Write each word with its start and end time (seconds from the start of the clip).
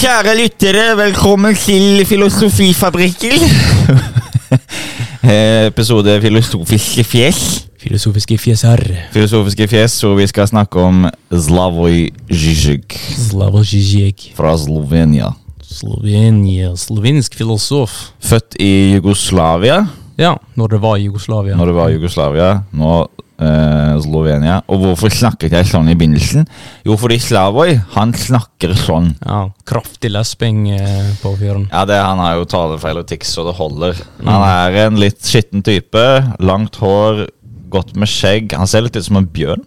Kjære 0.00 0.34
lyttere, 0.38 0.84
velkommen 0.96 1.54
til 1.56 2.04
Filosofifabrikken. 2.06 3.40
Eh, 5.20 5.66
Episode 5.68 6.14
Filosofiske 6.22 7.02
fjes. 7.04 7.40
Filosofiske 7.78 8.38
fjeser. 8.40 8.80
Filosofiske 9.12 9.66
fjes, 9.68 9.98
hvor 10.00 10.14
vi 10.16 10.24
skal 10.26 10.48
snakke 10.48 10.80
om 10.80 11.02
Slavoj 11.28 12.08
Žižek 12.32 12.96
Slavoj 13.28 13.62
Žižek. 13.68 14.24
fra 14.38 14.54
Slovenia. 14.58 15.28
Slovenia. 15.62 16.72
Slovensk 16.76 17.36
filosof. 17.36 17.92
Født 18.20 18.56
i 18.60 18.70
Jugoslavia, 18.96 19.82
Ja, 20.18 20.32
når 20.56 20.66
det 20.72 20.80
var 20.82 20.96
Jugoslavia. 20.96 21.54
når 21.56 21.66
det 21.66 21.74
var 21.74 21.88
Jugoslavia. 21.88 22.50
Nå 22.72 23.06
eh, 23.40 23.94
Slovenia. 24.04 24.60
Og 24.70 24.82
hvorfor 24.84 25.12
snakket 25.12 25.56
jeg 25.56 25.68
sånn 25.70 25.88
i 25.90 25.96
begynnelsen? 25.98 26.46
Jo, 26.86 26.96
fordi 27.00 27.18
Slavoj, 27.22 27.74
han 27.96 28.12
snakker 28.16 28.74
sånn. 28.78 29.14
Ja, 29.24 29.42
Kraftig 29.68 30.12
lesping 30.14 30.66
eh, 30.76 31.10
på 31.22 31.34
fyren. 31.40 31.68
Ja, 31.72 31.84
det, 31.88 31.98
Han 32.04 32.22
har 32.22 32.36
jo 32.40 32.46
talefeil 32.50 33.00
og 33.02 33.08
tics 33.10 33.32
så 33.36 33.44
det 33.48 33.56
holder. 33.58 33.98
Han 34.24 34.46
er 34.46 34.80
en 34.86 35.00
litt 35.00 35.20
skitten 35.26 35.64
type. 35.66 36.04
Langt 36.40 36.76
hår, 36.82 37.26
godt 37.70 37.94
med 37.96 38.10
skjegg. 38.10 38.52
Han 38.58 38.66
ser 38.70 38.82
litt 38.86 38.96
ut 38.98 39.06
som 39.06 39.20
en 39.20 39.28
bjørn. 39.30 39.64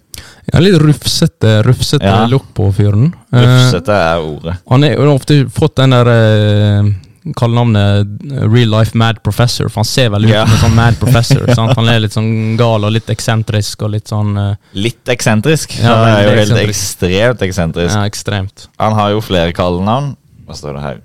Ja, 0.51 0.59
litt 0.59 0.75
rufsete, 0.81 1.61
rufsete 1.63 2.03
Ja. 2.05 2.25
look 2.27 2.45
på 2.55 2.67
fyren. 2.75 3.13
Eh, 3.31 3.39
Rufsete 3.39 3.95
er 3.95 4.19
ordet. 4.19 4.57
han 4.69 4.83
har 4.83 5.07
ofte 5.07 5.45
fått 5.49 5.75
den 5.79 5.89
der 5.95 6.07
eh, 6.11 6.91
kallenavnet 7.31 8.07
navnet 8.07 8.53
Real 8.53 8.69
Life 8.69 8.97
Mad 8.97 9.23
Professor, 9.23 9.69
for 9.69 9.81
han 9.83 9.87
ser 9.87 10.09
veldig 10.11 10.29
ut 10.29 10.35
som 10.35 10.51
en 10.51 10.61
sånn 10.65 10.75
mad 10.75 10.99
professor. 10.99 11.45
sant? 11.55 11.71
Han 11.79 11.87
er 11.89 12.03
litt 12.03 12.15
sånn 12.15 12.57
gal 12.59 12.83
og 12.83 12.91
litt 12.91 13.09
eksentrisk 13.13 13.85
og 13.85 13.93
litt 13.95 14.11
sånn 14.11 14.35
uh... 14.35 14.55
Litt 14.75 15.07
eksentrisk. 15.09 15.77
Ja, 15.79 15.93
han 15.93 16.09
er 16.09 16.25
jo 16.25 16.33
helt 16.33 16.43
eksentrisk. 16.43 16.83
ekstremt 16.83 17.47
eksentrisk. 17.47 17.95
ja, 17.95 18.03
ekstremt. 18.09 18.67
Han 18.81 18.97
har 18.99 19.15
jo 19.15 19.23
flere 19.23 19.55
kallenavn. 19.55 20.13
Hva 20.43 20.59
står 20.59 20.77
det 20.77 20.83
her? 20.83 21.01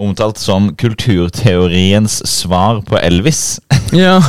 Omtalt 0.00 0.40
som 0.40 0.70
kulturteoriens 0.80 2.20
svar 2.28 2.82
på 2.88 2.98
Elvis. 2.98 3.60
Ja. 3.90 4.20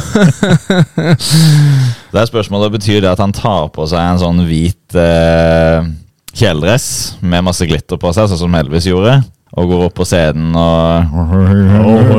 Det 0.97 2.17
er 2.17 2.25
spørsmålet 2.25 2.71
Betyr 2.73 3.03
det 3.03 3.11
at 3.11 3.19
han 3.21 3.29
tar 3.29 3.67
på 3.75 3.85
seg 3.91 4.01
en 4.01 4.17
sånn 4.17 4.39
hvit 4.47 4.95
eh, 4.97 5.85
kjeledress 6.33 6.87
med 7.21 7.45
masse 7.45 7.67
glitter 7.69 7.99
på 8.01 8.09
seg, 8.09 8.31
sånn 8.31 8.41
som 8.41 8.57
Elvis 8.57 8.89
gjorde? 8.89 9.19
Og 9.51 9.67
går 9.67 9.85
opp 9.89 9.95
på 9.99 10.05
scenen 10.07 10.53
og 10.55 11.11
oh, 11.11 11.31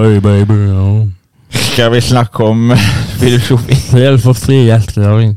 hey, 0.05 0.19
baby. 0.21 0.59
Oh. 0.77 1.07
Skal 1.73 1.93
vi 1.95 2.01
snakke 2.05 2.45
om 2.45 2.73
filosofi? 3.21 3.77
For 4.21 4.37
fri 4.37 4.59
ble 4.69 5.31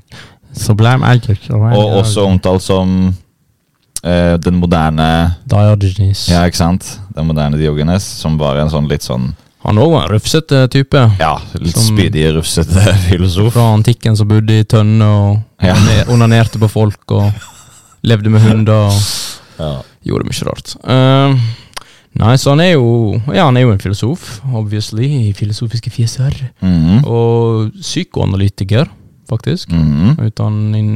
Sublime 0.55 1.03
Agent. 1.07 1.49
Og 1.51 1.97
også 2.01 2.25
omtalt 2.27 2.63
som 2.63 2.91
uh, 3.11 4.35
den 4.43 4.59
moderne 4.59 5.07
Diogenes. 5.47 6.27
Ja, 6.31 6.45
ikke 6.47 6.61
sant? 6.61 6.87
Den 7.15 7.27
moderne 7.27 7.59
Diogenes, 7.59 8.03
som 8.21 8.37
var 8.39 8.59
en 8.61 8.71
sånn 8.71 8.87
litt 8.91 9.03
sånn 9.03 9.33
Han 9.65 9.79
òg 9.81 9.91
var 9.95 10.05
en 10.05 10.13
rufsete 10.13 10.65
type. 10.71 10.99
Ja, 11.19 11.33
litt 11.57 11.79
spydig, 11.81 12.27
rufsete 12.37 12.83
filosof. 13.07 13.53
Fra 13.55 13.71
antikken 13.73 14.15
som 14.19 14.29
bodde 14.29 14.59
i 14.61 14.67
tønne 14.69 15.07
og 15.09 15.63
Ja. 15.63 15.73
onanerte 16.11 16.59
på 16.61 16.69
folk 16.69 17.15
og 17.15 17.31
levde 18.05 18.29
med 18.29 18.43
hunder 18.45 18.91
og 18.91 18.99
Ja. 19.57 19.71
gjorde 20.05 20.27
mye 20.29 20.45
rart. 20.45 20.75
Eh, 20.83 21.39
nei, 22.21 22.35
så 22.39 22.53
han 22.53 22.63
er 22.63 22.73
jo 22.75 23.19
Ja, 23.33 23.47
han 23.47 23.57
er 23.57 23.65
jo 23.65 23.73
en 23.73 23.81
filosof, 23.81 24.39
obviously, 24.55 25.07
i 25.29 25.33
filosofiske 25.35 25.91
fjeser. 25.93 26.35
Mhm. 26.61 27.03
Og 27.05 27.71
psykoanalytiker, 27.81 28.89
faktisk. 29.29 29.71
Mhm. 29.71 30.17
Utdanning, 30.27 30.89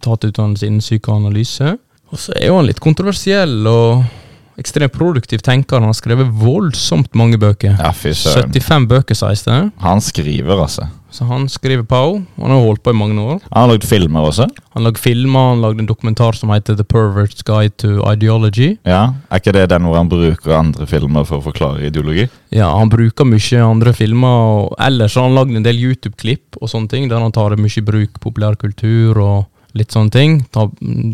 tatt 0.00 0.24
utdannelse 0.24 0.66
innen 0.66 0.84
psykoanalyse. 0.84 1.76
Og 2.12 2.20
så 2.20 2.34
er 2.38 2.48
jo 2.48 2.58
han 2.60 2.68
litt 2.68 2.80
kontroversiell 2.80 3.66
og 3.66 4.04
ekstremt 4.60 4.92
produktiv 4.94 5.42
tenker. 5.44 5.80
Han 5.80 5.90
har 5.90 5.96
skrevet 5.98 6.30
voldsomt 6.40 7.14
mange 7.18 7.38
bøker. 7.40 7.76
Ja, 7.78 7.90
fy 7.96 8.12
søren. 8.16 8.52
75 8.52 8.88
bøker, 8.90 9.18
sies 9.18 9.42
det. 9.46 9.62
Han 9.82 10.00
skriver, 10.04 10.60
altså. 10.66 10.88
Så 11.14 11.22
han 11.28 11.44
skriver 11.48 11.84
på. 11.86 11.98
Han 12.42 12.50
har 12.50 12.58
holdt 12.64 12.82
på 12.82 12.90
i 12.90 12.96
mange 12.98 13.22
år. 13.22 13.38
Han 13.52 13.60
har 13.60 13.68
lagd 13.70 13.84
filmer 13.86 14.26
også. 14.26 14.48
Han 14.74 14.82
lagde 14.82 14.98
filmer, 14.98 15.52
han 15.52 15.60
lagde 15.62 15.84
en 15.84 15.86
dokumentar 15.86 16.34
som 16.34 16.50
heter 16.50 16.74
The 16.74 16.82
Pervert's 16.90 17.44
Guide 17.46 17.76
to 17.78 18.00
Ideology. 18.10 18.72
Ja, 18.82 19.12
Er 19.30 19.38
ikke 19.38 19.54
det 19.54 19.68
den 19.70 19.86
hvor 19.86 19.94
han 20.00 20.10
bruker 20.10 20.56
andre 20.58 20.88
filmer 20.90 21.22
for 21.28 21.38
å 21.38 21.46
forklare 21.46 21.86
ideologi? 21.86 22.26
Ja, 22.50 22.72
Han 22.76 22.90
bruker 22.90 23.24
mye 23.24 23.62
andre 23.62 23.92
filmer, 23.94 24.26
og 24.28 24.74
ellers 24.82 25.14
har 25.14 25.28
han 25.28 25.38
lagd 25.38 25.54
en 25.54 25.62
del 25.62 25.78
YouTube-klipp 25.78 26.58
og 26.60 26.68
sånne 26.68 26.90
ting, 26.90 27.08
der 27.08 27.22
han 27.22 27.32
tar 27.32 27.54
mye 27.54 27.78
i 27.78 27.86
bruk 27.86 28.18
populærkultur 28.20 29.16
og 29.22 29.44
litt 29.78 29.94
sånne 29.94 30.14
ting. 30.14 30.38
Ta, 30.54 30.68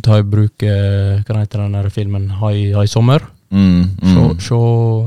ta 0.04 0.20
i 0.20 0.26
bruk 0.26 0.64
uh, 0.66 1.20
Hva 1.24 1.42
heter 1.42 1.64
den 1.64 1.78
der 1.78 1.90
filmen? 1.94 2.28
High, 2.40 2.74
High 2.76 2.90
Summer? 2.90 3.24
Mm, 3.50 3.96
mm. 3.98 4.36
sjå 4.38 4.60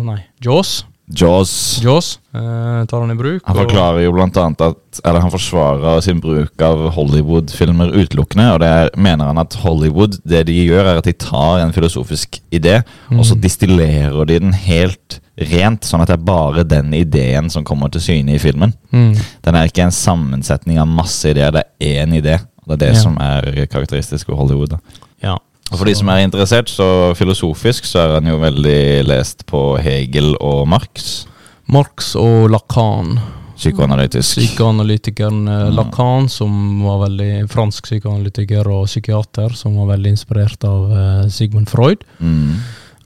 Nei, 0.03 0.19
Jaws. 0.43 0.81
Jaws. 1.05 1.81
Jaws 1.83 2.19
eh, 2.33 2.85
tar 2.87 3.01
han 3.01 3.11
i 3.11 3.15
bruk. 3.15 3.41
Han 3.45 3.57
forklarer 3.57 4.05
jo 4.05 4.13
blant 4.15 4.37
annet 4.39 4.61
at 4.63 5.01
Eller 5.03 5.19
han 5.19 5.33
forsvarer 5.33 5.99
sin 6.01 6.21
bruk 6.23 6.63
av 6.63 6.79
Hollywood-filmer 6.95 7.91
utelukkende. 7.91 8.45
Og 8.53 8.61
det 8.63 8.69
er, 8.69 8.91
mener 8.95 9.29
han 9.29 9.41
at 9.41 9.57
Hollywood 9.65 10.15
Det 10.23 10.45
de 10.47 10.55
gjør, 10.63 10.93
er 10.93 11.01
at 11.01 11.09
de 11.09 11.15
tar 11.19 11.65
en 11.65 11.75
filosofisk 11.75 12.39
idé, 12.55 12.79
og 13.11 13.25
så 13.27 13.35
distillerer 13.35 14.25
de 14.29 14.39
den 14.45 14.55
helt 14.55 15.19
rent, 15.49 15.85
sånn 15.87 16.03
at 16.03 16.11
det 16.11 16.15
er 16.19 16.25
bare 16.27 16.63
den 16.67 16.93
ideen 16.93 17.49
som 17.49 17.65
kommer 17.65 17.89
til 17.91 18.03
syne 18.05 18.35
i 18.35 18.41
filmen. 18.41 18.75
Mm. 18.93 19.15
Den 19.43 19.57
er 19.57 19.69
ikke 19.69 19.87
en 19.87 19.95
sammensetning 19.95 20.77
av 20.81 20.89
masse 20.89 21.25
ideer, 21.31 21.53
det 21.55 21.63
er 21.81 22.03
én 22.03 22.13
idé. 22.19 22.37
Det 22.67 22.73
er 22.73 22.85
det 22.85 22.93
Ja. 22.95 23.01
som 23.01 23.17
er 23.19 23.65
karakteristisk 23.67 24.27
ved 24.29 24.37
Hollywood. 24.37 24.77
Ja. 25.21 25.37
Og 25.71 25.77
For 25.79 25.85
de 25.85 25.95
som 25.95 26.09
er 26.09 26.23
interessert, 26.27 26.69
så 26.69 27.13
filosofisk 27.15 27.85
så 27.85 27.99
er 27.99 28.13
han 28.19 28.25
jo 28.27 28.37
veldig 28.37 29.05
lest 29.07 29.45
på 29.45 29.79
Hegel 29.81 30.35
og 30.41 30.67
Marx. 30.67 31.25
Marx 31.67 32.15
og 32.15 32.49
Lacan. 32.51 33.17
Psykoanalytisk. 33.55 34.37
Psykoanalytikeren 34.41 35.47
eh, 35.47 35.69
Lacan, 35.73 36.27
som 36.29 36.81
var 36.83 37.07
veldig 37.07 37.49
fransk 37.49 37.83
psykoanalytiker 37.87 38.67
og 38.67 38.87
psykiater, 38.89 39.53
som 39.55 39.75
var 39.77 39.95
veldig 39.95 40.09
inspirert 40.15 40.63
av 40.67 40.91
uh, 40.91 41.27
Sigmund 41.29 41.69
Freud, 41.69 42.03
Mm. 42.19 42.55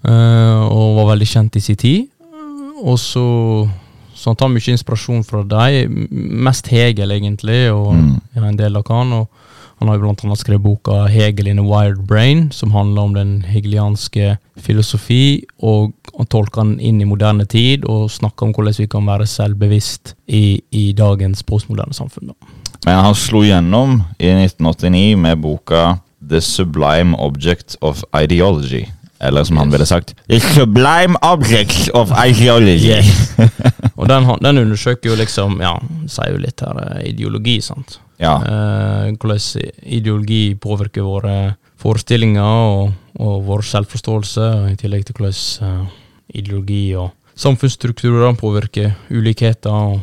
Uh, 0.08 0.64
og 0.72 0.96
var 1.02 1.08
veldig 1.16 1.28
kjent 1.28 1.56
i 1.58 1.60
sin 1.60 1.76
tid. 1.76 2.06
Og 2.84 2.98
så 3.02 3.68
så 4.18 4.32
han 4.32 4.36
tar 4.40 4.50
mye 4.50 4.72
inspirasjon 4.74 5.24
fra 5.28 5.44
deg, 5.46 5.92
mest 6.10 6.68
Hegel 6.74 7.12
egentlig, 7.12 7.68
og 7.72 7.94
Mm. 7.94 8.22
ja, 8.36 8.42
en 8.48 8.56
del 8.58 8.72
Lacan. 8.74 9.14
og 9.14 9.28
han 9.80 9.90
har 9.90 9.98
jo 9.98 10.08
blant 10.08 10.24
annet 10.26 10.42
skrevet 10.42 10.64
boka 10.64 11.06
'Hegel 11.06 11.48
in 11.48 11.60
a 11.60 11.66
Wired 11.66 12.02
Brain', 12.10 12.52
som 12.52 12.72
handler 12.72 13.02
om 13.02 13.14
den 13.14 13.42
hegelianske 13.46 14.38
filosofi, 14.58 15.46
og 15.62 15.94
han 16.18 16.26
tolker 16.26 16.64
den 16.64 16.80
inn 16.80 17.02
i 17.02 17.06
moderne 17.06 17.46
tid, 17.46 17.86
og 17.86 18.12
snakker 18.12 18.48
om 18.48 18.54
hvordan 18.54 18.74
vi 18.78 18.88
kan 18.90 19.06
være 19.06 19.28
selvbevisst 19.28 20.16
i, 20.28 20.62
i 20.72 20.94
dagens 20.98 21.44
postmoderne 21.44 21.94
samfunn. 21.94 22.34
Men 22.86 23.04
han 23.04 23.16
slo 23.16 23.44
gjennom 23.46 24.02
i 24.20 24.32
1989 24.34 25.18
med 25.18 25.42
boka 25.42 25.98
The 26.30 26.42
Sublime 26.42 27.18
Object 27.18 27.78
of 27.82 28.04
Ideology. 28.24 28.86
Eller 29.20 29.44
som 29.44 29.58
han 29.58 29.72
ville 29.72 29.86
sagt 29.86 30.16
The 30.30 30.40
Sublime 30.40 31.18
Object 31.22 31.90
of 31.94 32.12
Ideology. 32.26 33.02
Og 33.98 34.10
den, 34.10 34.30
den 34.42 34.58
undersøker 34.58 35.10
jo 35.10 35.16
liksom, 35.16 35.62
ja, 35.62 35.74
sier 36.08 36.36
jo 36.36 36.42
litt 36.42 36.62
her, 36.62 36.78
eh, 36.84 37.10
ideologi, 37.10 37.58
sant. 37.66 38.00
Ja. 38.22 38.36
Eh, 38.42 39.14
hvordan 39.14 39.72
ideologi 39.84 40.56
påvirker 40.62 41.06
våre 41.06 41.38
forestillinger 41.78 42.44
og, 42.44 42.92
og 43.22 43.40
vår 43.46 43.66
selvforståelse, 43.70 44.50
i 44.74 44.78
tillegg 44.80 45.06
til 45.08 45.20
hvordan 45.20 45.40
eh, 45.68 45.96
ideologi 46.42 46.84
og 46.98 47.12
samfunnsstrukturer 47.38 48.34
påvirker 48.40 48.96
ulikheter 49.14 49.72
og 49.72 50.00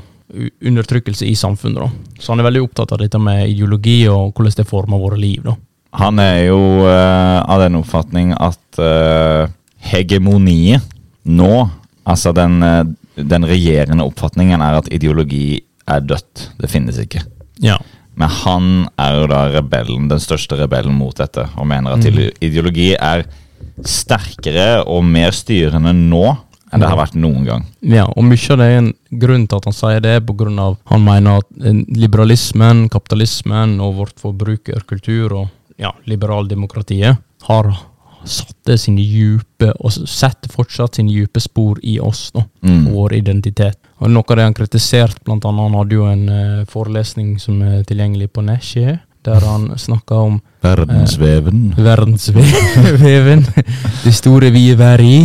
undertrykkelse 0.64 1.26
i 1.26 1.34
samfunnet. 1.38 1.82
Da. 1.82 2.18
Så 2.22 2.32
han 2.32 2.40
er 2.40 2.48
veldig 2.48 2.64
opptatt 2.64 2.94
av 2.94 3.02
dette 3.02 3.20
med 3.22 3.48
ideologi 3.50 4.04
og 4.10 4.32
hvordan 4.34 4.58
det 4.58 4.68
former 4.68 5.02
våre 5.02 5.18
liv. 5.20 5.44
Da. 5.44 5.56
Han 6.00 6.18
er 6.22 6.46
jo 6.48 6.60
eh, 6.88 7.38
av 7.42 7.62
den 7.62 7.78
oppfatning 7.78 8.32
at 8.34 8.80
uh, 8.82 9.46
hegemoniet 9.92 10.82
nå, 11.24 11.68
altså 12.08 12.32
den, 12.36 12.58
eh, 12.66 12.82
den 13.14 13.46
regjerende 13.46 14.06
oppfatningen, 14.08 14.62
er 14.64 14.80
at 14.80 14.90
ideologi 14.92 15.62
er 15.86 16.02
dødt. 16.02 16.48
Det 16.58 16.70
finnes 16.72 16.98
ikke. 16.98 17.22
Ja. 17.62 17.78
Men 18.16 18.28
han 18.30 18.66
er 19.00 19.20
jo 19.20 19.26
da 19.30 19.40
rebellen, 19.56 20.08
den 20.08 20.22
største 20.22 20.58
rebellen 20.60 20.94
mot 20.94 21.16
dette, 21.18 21.48
og 21.56 21.66
mener 21.66 21.96
at 21.96 22.04
Mm. 22.04 22.30
ideologi 22.40 22.92
er 22.94 23.24
sterkere 23.84 24.84
og 24.86 25.04
mer 25.04 25.34
styrende 25.34 25.92
nå 25.96 26.36
enn 26.74 26.82
det 26.82 26.88
har 26.90 26.98
vært 26.98 27.14
noen 27.14 27.44
gang. 27.46 27.64
Ja, 27.86 28.04
og 28.10 28.24
mye 28.26 28.50
av 28.50 28.58
det 28.58 28.66
er 28.66 28.78
en 28.80 28.92
grunn 29.22 29.46
til 29.46 29.56
at 29.60 29.64
han 29.68 29.76
sier 29.76 30.00
det, 30.02 30.26
på 30.26 30.34
grunn 30.36 30.58
av 30.58 30.76
han 30.90 31.04
mener 31.06 31.38
at 31.42 31.46
eh, 31.62 31.84
liberalismen, 31.94 32.88
kapitalismen 32.90 33.76
og 33.84 33.94
vårt 34.00 34.18
forbrukerkultur 34.22 35.36
og 35.38 35.48
ja, 35.78 35.92
liberaldemokratiet 36.10 37.18
har 37.48 37.70
satte 38.24 38.76
sine 38.78 39.02
djupe, 39.04 39.72
og 39.80 39.92
setter 39.92 40.48
fortsatt 40.52 40.94
sine 40.96 41.12
djupe 41.12 41.40
spor 41.40 41.78
i 41.82 41.98
oss, 42.00 42.30
da, 42.34 42.44
Mm. 42.64 42.86
vår 42.94 43.12
identitet. 43.18 43.76
Og 44.00 44.10
Noe 44.10 44.24
av 44.30 44.36
det 44.36 44.44
han 44.44 44.54
kritiserte, 44.54 45.20
blant 45.24 45.44
annet, 45.44 45.62
han 45.70 45.74
hadde 45.78 45.92
jo 45.94 46.04
en 46.06 46.28
uh, 46.28 46.64
forelesning 46.64 47.38
som 47.40 47.60
er 47.62 47.82
tilgjengelig 47.84 48.30
på 48.32 48.42
Nesje, 48.44 48.98
der 49.24 49.40
han 49.40 49.68
snakka 49.76 50.14
om 50.14 50.40
Verdensveven. 50.62 51.74
verdensveven. 51.76 53.44
Det 54.04 54.12
store 54.14 54.50
vi 54.52 54.70
er 54.72 55.00
i. 55.00 55.16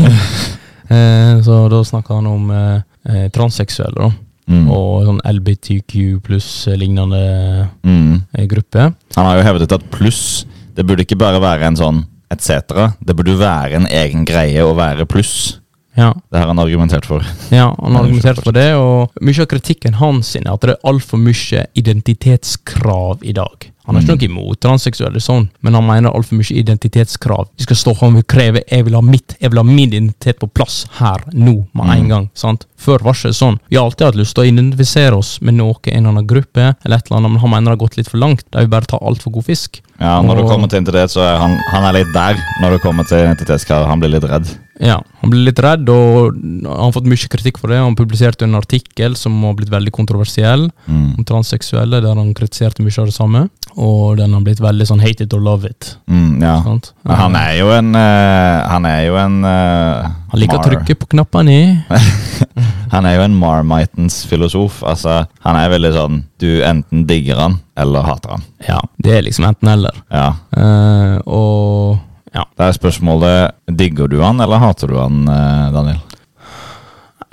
Uh, 0.89 1.41
så 1.45 1.67
da 1.69 1.83
snakka 1.85 2.15
han 2.17 2.27
om 2.27 2.49
eh, 2.51 3.27
transseksuelle, 3.35 3.95
da. 3.95 4.11
Mm. 4.49 4.65
Og 4.73 5.03
sånn 5.05 5.19
LBTQ 5.29 6.19
pluss 6.25 6.65
lignende 6.73 7.69
Mm. 7.85 8.23
gruppe. 8.49 8.93
Han 9.15 9.25
har 9.25 9.37
jo 9.37 9.43
hevdet 9.45 9.71
at 9.71 9.83
pluss 9.91 10.45
Det 10.75 10.85
burde 10.87 11.03
ikke 11.05 11.17
bare 11.19 11.39
være 11.41 11.67
en 11.67 11.75
sånn 11.75 12.05
et 12.31 12.41
cetera. 12.41 12.93
Det 13.03 13.15
burde 13.15 13.31
jo 13.33 13.37
være 13.41 13.73
en 13.75 13.87
egen 13.87 14.25
greie 14.25 14.61
å 14.63 14.75
være 14.75 15.05
pluss. 15.05 15.59
Ja, 15.97 16.13
Det 16.31 16.39
har 16.39 16.47
han 16.47 16.59
argumentert 16.59 17.05
for. 17.05 17.25
ja 17.51 17.73
han 17.81 17.95
har 17.95 18.03
argumentert 18.05 18.43
for 18.43 18.51
det, 18.55 18.73
og 18.77 19.09
mye 19.21 19.41
av 19.41 19.47
kritikken 19.51 19.93
hans 19.99 20.35
er 20.37 20.45
at 20.47 20.61
det 20.61 20.69
er 20.77 20.87
altfor 20.87 21.17
mye 21.19 21.65
identitetskrav 21.75 23.23
i 23.23 23.33
dag. 23.33 23.71
Han 23.85 23.95
har 23.95 24.03
ikke 24.03 24.27
Mm. 24.29 24.35
noe 24.35 24.43
imot 24.45 24.59
transseksuelle, 24.61 25.19
sånn, 25.19 25.49
men 25.63 25.73
han 25.73 25.83
mener 25.85 26.11
altfor 26.13 26.37
mye 26.37 26.53
identitetskrav. 26.61 27.47
Vi 27.57 27.63
skal 27.63 27.75
stå 27.75 27.91
og 28.03 28.27
kreve 28.27 28.61
'jeg 28.69 28.85
vil 28.85 28.93
ha 28.93 29.01
mitt', 29.01 29.35
'jeg 29.41 29.49
vil 29.51 29.57
ha 29.57 29.63
min 29.63 29.89
identitet 29.89 30.39
på 30.39 30.47
plass 30.53 30.85
her, 30.99 31.17
nå, 31.33 31.65
med 31.73 31.89
en 31.89 32.03
Mm. 32.05 32.09
gang'. 32.09 32.29
sant? 32.35 32.65
Før 32.77 32.99
var 33.01 33.13
det 33.13 33.33
sånn. 33.33 33.59
Vi 33.69 33.75
har 33.77 33.85
alltid 33.85 34.05
hatt 34.05 34.15
lyst 34.15 34.35
til 34.35 34.43
å 34.43 34.47
identifisere 34.47 35.13
oss 35.17 35.41
med 35.41 35.55
noe, 35.55 35.73
en 35.87 36.05
eller 36.05 36.09
annen 36.09 36.27
gruppe, 36.27 36.75
eller 36.85 36.97
et 36.97 37.07
eller 37.09 37.17
annet, 37.17 37.31
men 37.31 37.39
han 37.41 37.49
mener 37.49 37.71
det 37.71 37.79
har 37.79 37.87
gått 37.87 37.97
litt 37.97 38.07
for 38.09 38.17
langt. 38.19 38.43
De 38.51 38.59
vil 38.59 38.67
bare 38.67 38.85
ta 38.85 38.97
altfor 38.99 39.31
god 39.33 39.45
fisk. 39.45 39.81
Ja, 39.99 40.21
Når 40.23 40.35
du 40.39 40.47
kommer 40.47 40.69
til 40.71 40.79
identitet, 40.79 41.11
så 41.11 41.25
er 41.27 41.35
han, 41.41 41.57
han 41.73 41.83
er 41.89 41.97
litt 41.99 42.11
der. 42.15 42.39
Når 42.63 42.77
du 42.77 42.83
kommer 42.85 43.03
til 43.03 43.19
identitetskrav, 43.25 43.83
han 43.89 43.99
blir 43.99 44.13
litt 44.13 44.27
redd. 44.31 44.47
Ja, 44.79 45.01
Han 45.21 45.31
ble 45.33 45.41
litt 45.49 45.59
redd, 45.59 45.89
og 45.91 46.37
han 46.39 46.63
har 46.85 46.93
fått 46.95 47.07
mye 47.11 47.27
kritikk 47.31 47.57
for 47.59 47.67
det. 47.67 47.81
Han 47.83 47.97
publiserte 47.99 48.45
en 48.47 48.55
artikkel 48.55 49.17
som 49.19 49.35
har 49.43 49.53
blitt 49.57 49.71
veldig 49.73 49.91
kontroversiell, 49.91 50.69
Mm. 50.87 51.17
om 51.17 51.25
transseksuelle, 51.27 51.99
der 52.01 52.15
han 52.15 52.33
kritiserte 52.33 52.81
mye 52.81 52.99
av 53.01 53.09
det 53.09 53.13
samme. 53.13 53.49
Og 53.75 54.15
den 54.17 54.31
har 54.33 54.41
blitt 54.41 54.61
veldig 54.63 54.87
sånn 54.87 55.01
hate 55.03 55.21
it 55.27 55.33
or 55.33 55.41
love 55.43 55.67
it. 55.67 55.97
Mm, 56.09 56.41
ja. 56.41 56.55
Sant? 56.63 56.93
Han 57.05 57.35
er 57.35 57.57
jo 57.59 57.67
en 57.75 57.93
uh, 57.95 58.67
Han 58.71 58.85
er 58.85 59.03
jo 59.05 59.15
en 59.19 59.43
uh, 59.45 60.07
Han 60.31 60.39
liker 60.41 60.57
å 60.57 60.63
trykke 60.65 60.95
på 60.95 61.09
knappene. 61.13 61.85
Han 62.93 63.05
er 63.05 63.19
jo 63.19 63.21
en 63.27 63.35
Marmitens 63.37 64.23
filosof. 64.25 64.81
Altså, 64.87 65.27
han 65.45 65.55
er 65.59 65.69
veldig 65.69 65.91
sånn 65.93 66.23
Du 66.41 66.47
enten 66.65 67.03
digger 67.05 67.37
han, 67.37 67.59
eller 67.77 68.01
hater 68.07 68.31
han. 68.37 68.43
Ja, 68.65 68.79
det 68.97 69.13
er 69.17 69.21
liksom 69.27 69.45
enten-eller. 69.45 69.99
Ja. 70.09 70.31
Uh, 70.55 71.19
og 71.29 71.99
ja, 72.35 72.45
Da 72.57 72.69
er 72.69 72.77
spørsmålet 72.77 73.55
Digger 73.79 74.09
du 74.11 74.19
han, 74.21 74.41
eller 74.43 74.61
hater 74.61 74.91
du 74.91 74.97
han, 74.99 75.25
eh, 75.27 75.71
Daniel? 75.75 75.99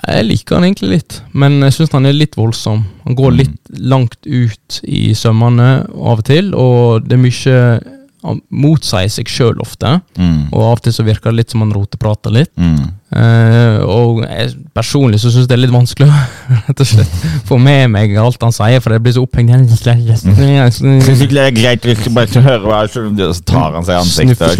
jeg 0.07 0.23
liker 0.23 0.55
han 0.55 0.63
egentlig 0.67 0.89
litt, 0.91 1.15
men 1.35 1.57
jeg 1.65 1.73
syns 1.75 1.91
han 1.91 2.05
er 2.07 2.15
litt 2.15 2.37
voldsom. 2.37 2.83
Han 3.03 3.15
går 3.17 3.33
litt 3.33 3.71
langt 3.91 4.15
ut 4.23 4.77
i 4.87 5.09
sømmene 5.17 5.69
av 5.89 6.21
og 6.21 6.23
til, 6.29 6.53
og 6.55 7.07
det 7.09 7.17
er 7.17 7.23
mye 7.23 7.57
motsier 8.51 9.09
seg 9.11 9.29
sjøl 9.31 9.59
ofte, 9.63 10.01
Mm. 10.17 10.47
og 10.51 10.61
av 10.61 10.71
og 10.77 10.81
til 10.83 10.93
så 10.95 11.03
virker 11.07 11.31
det 11.31 11.37
litt 11.41 11.51
som 11.53 11.61
han 11.63 11.73
roteprater 11.75 12.33
litt. 12.33 12.51
Mm. 12.57 12.91
Uh, 13.07 13.79
og 13.87 14.17
jeg, 14.25 14.49
personlig 14.75 15.21
så 15.21 15.29
syns 15.31 15.45
jeg 15.45 15.47
det 15.47 15.55
er 15.55 15.61
litt 15.61 15.71
vanskelig 15.71 16.09
å 16.09 16.15
rett 16.67 16.81
og 16.83 16.89
slett 16.89 17.13
få 17.47 17.55
med 17.61 17.87
meg 17.93 18.11
alt 18.19 18.41
han 18.43 18.51
sier, 18.51 18.81
for 18.83 18.91
det 18.91 18.99
blir 19.05 19.15
så 19.15 19.23
opphengt 19.23 19.53
det 21.37 21.45
er 21.45 21.55
greit 21.55 21.87
hvis 21.87 22.03
du 22.03 22.09
bare 22.11 22.43
hører 22.43 22.67
hva 22.67 22.81
Så 23.37 23.47
tar 23.47 23.77
han 23.77 23.87
seg 23.87 23.95
i 23.95 23.99
ansiktet. 24.03 24.59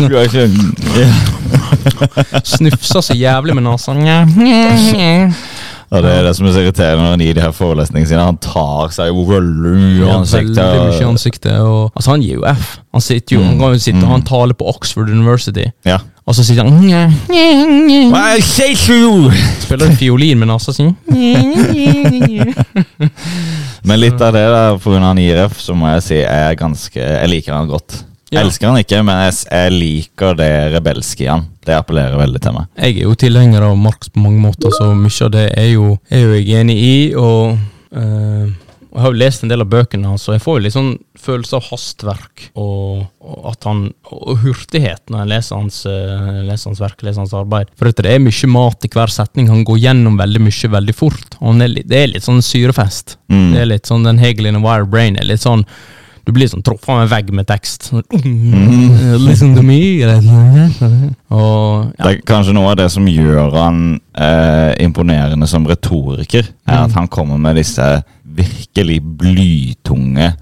Snufser 2.56 3.02
så 3.04 3.14
jævlig 3.18 3.58
med 3.58 3.68
nesa. 3.68 3.92
Og 5.88 6.04
det 6.04 6.12
er 6.12 6.24
det 6.28 6.34
som 6.36 6.46
er 6.50 6.52
så 6.52 6.60
irriterende 6.66 7.04
når 7.06 7.14
han 7.14 7.22
gir 7.24 7.34
de 7.38 7.42
her 7.46 7.54
forelesningene 7.56 8.10
sine. 8.10 8.24
Han 8.28 8.38
tar 8.44 8.90
seg 8.92 9.08
jo 9.08 9.22
veldig 9.30 9.72
mye 9.78 9.94
i 9.94 10.02
Ja, 10.02 10.18
ansiktet. 10.18 10.58
veldig 10.60 10.82
mye 10.90 11.00
i 11.00 11.06
ansiktet. 11.08 11.54
Og, 11.64 11.92
altså 11.96 12.12
Han 12.12 12.22
gir 12.26 12.34
jo 12.42 12.44
F. 12.52 12.74
Han 12.98 13.02
sitter 13.06 13.36
jo, 13.38 13.44
han 13.46 13.60
kan 13.62 13.72
jo 13.78 13.80
sitte 13.80 14.04
og 14.04 14.12
han 14.12 14.26
taler 14.28 14.54
på 14.60 14.68
Oxford 14.68 15.10
University, 15.14 15.64
Ja. 15.86 16.00
og 16.28 16.36
så 16.36 16.44
sitter 16.44 16.64
han 16.68 16.80
nye, 16.82 17.06
nye, 17.30 17.66
nye. 17.88 18.12
Spiller 19.64 19.96
fiolin 19.96 20.40
med 20.42 20.48
nesa 20.52 20.74
si. 20.76 20.90
Men 23.88 24.00
litt 24.02 24.20
av 24.22 24.34
det 24.36 24.44
der, 24.44 24.78
pga. 24.82 25.00
han 25.04 25.18
gir 25.22 25.38
F, 25.48 25.60
så 25.62 25.76
må 25.78 25.88
jeg 25.94 26.04
si 26.04 26.16
jeg 26.20 26.26
er 26.52 26.56
ganske 26.60 27.00
Jeg 27.00 27.30
liker 27.32 27.54
han 27.56 27.70
godt. 27.72 28.02
Ja. 28.30 28.42
Elsker 28.42 28.68
han 28.68 28.82
ikke, 28.82 29.00
men 29.08 29.22
jeg, 29.24 29.40
jeg 29.48 29.74
liker 29.74 30.36
det 30.36 30.52
rebelske 30.74 31.24
i 31.24 31.32
han. 31.32 31.46
Det 31.64 31.76
appellerer 31.78 32.20
veldig 32.20 32.42
til 32.44 32.56
meg. 32.58 32.70
Jeg 32.76 32.98
er 33.00 33.08
jo 33.08 33.16
tilhenger 33.20 33.64
av 33.70 33.78
Marx 33.80 34.12
på 34.12 34.24
mange 34.24 34.42
måter, 34.44 34.72
så 34.76 34.92
mye 34.96 35.28
av 35.28 35.34
det 35.36 35.50
er 35.56 35.70
jo, 35.72 35.94
er 36.12 36.26
jo 36.26 36.34
jeg 36.36 36.62
enig 36.62 36.76
i. 36.84 36.96
Og 37.16 37.56
eh, 37.96 38.50
jeg 38.98 39.04
har 39.04 39.14
jo 39.14 39.20
lest 39.22 39.44
en 39.46 39.52
del 39.52 39.62
av 39.64 39.70
bøkene 39.70 40.10
hans, 40.10 40.26
og 40.28 40.36
jeg 40.36 40.42
får 40.44 40.56
jo 40.58 40.64
litt 40.66 40.76
sånn 40.76 40.94
følelse 41.22 41.58
av 41.58 41.68
hastverk 41.70 42.44
og, 42.58 43.04
og 43.22 43.44
at 43.52 43.68
han 43.68 43.82
og 44.14 44.40
hurtighet 44.42 45.12
når 45.12 45.22
jeg 45.22 45.32
leser 45.32 45.60
hans, 45.60 45.80
eh, 45.90 46.40
leser 46.48 46.72
hans 46.72 46.82
verk, 46.82 47.04
leser 47.06 47.24
hans 47.24 47.36
arbeid. 47.38 47.70
For 47.80 47.92
det 47.92 48.10
er 48.10 48.24
mye 48.24 48.50
mat 48.52 48.88
i 48.88 48.92
hver 48.92 49.14
setning. 49.14 49.52
Han 49.52 49.66
går 49.68 49.80
gjennom 49.84 50.18
veldig 50.20 50.42
mye 50.44 50.72
veldig 50.78 50.96
fort. 50.98 51.38
Er 51.38 51.78
det 51.78 52.00
er 52.00 52.10
litt 52.12 52.26
sånn 52.28 52.42
syrefest. 52.44 53.20
Mm. 53.32 53.52
Det 53.54 53.62
er 53.62 53.72
litt 53.76 53.92
sånn 53.92 54.08
den 54.08 54.20
Hegel 54.24 54.50
in 54.50 54.60
a 54.60 54.64
wire 54.64 54.90
brain 54.90 55.20
er 55.20 55.30
litt 55.30 55.46
sånn 55.46 55.68
du 56.28 56.34
blir 56.36 56.50
sånn 56.52 56.64
truffet 56.66 56.92
av 56.92 57.06
en 57.06 57.08
vegg 57.12 57.30
med 57.32 57.48
tekst. 57.48 57.88
Sånn, 57.88 58.04
Listen 59.24 59.54
to 59.56 59.64
me. 59.64 59.80
Og 61.32 61.94
Det 61.96 62.10
er 62.10 62.20
kanskje 62.28 62.56
noe 62.58 62.74
av 62.74 62.78
det 62.82 62.90
som 62.92 63.08
gjør 63.08 63.56
han 63.56 63.80
eh, 64.12 64.74
imponerende 64.84 65.48
som 65.48 65.68
retoriker, 65.70 66.52
er 66.68 66.84
at 66.84 66.98
han 66.98 67.08
kommer 67.08 67.40
med 67.40 67.56
disse 67.62 67.88
virkelig 68.38 69.00
blytunge 69.24 70.34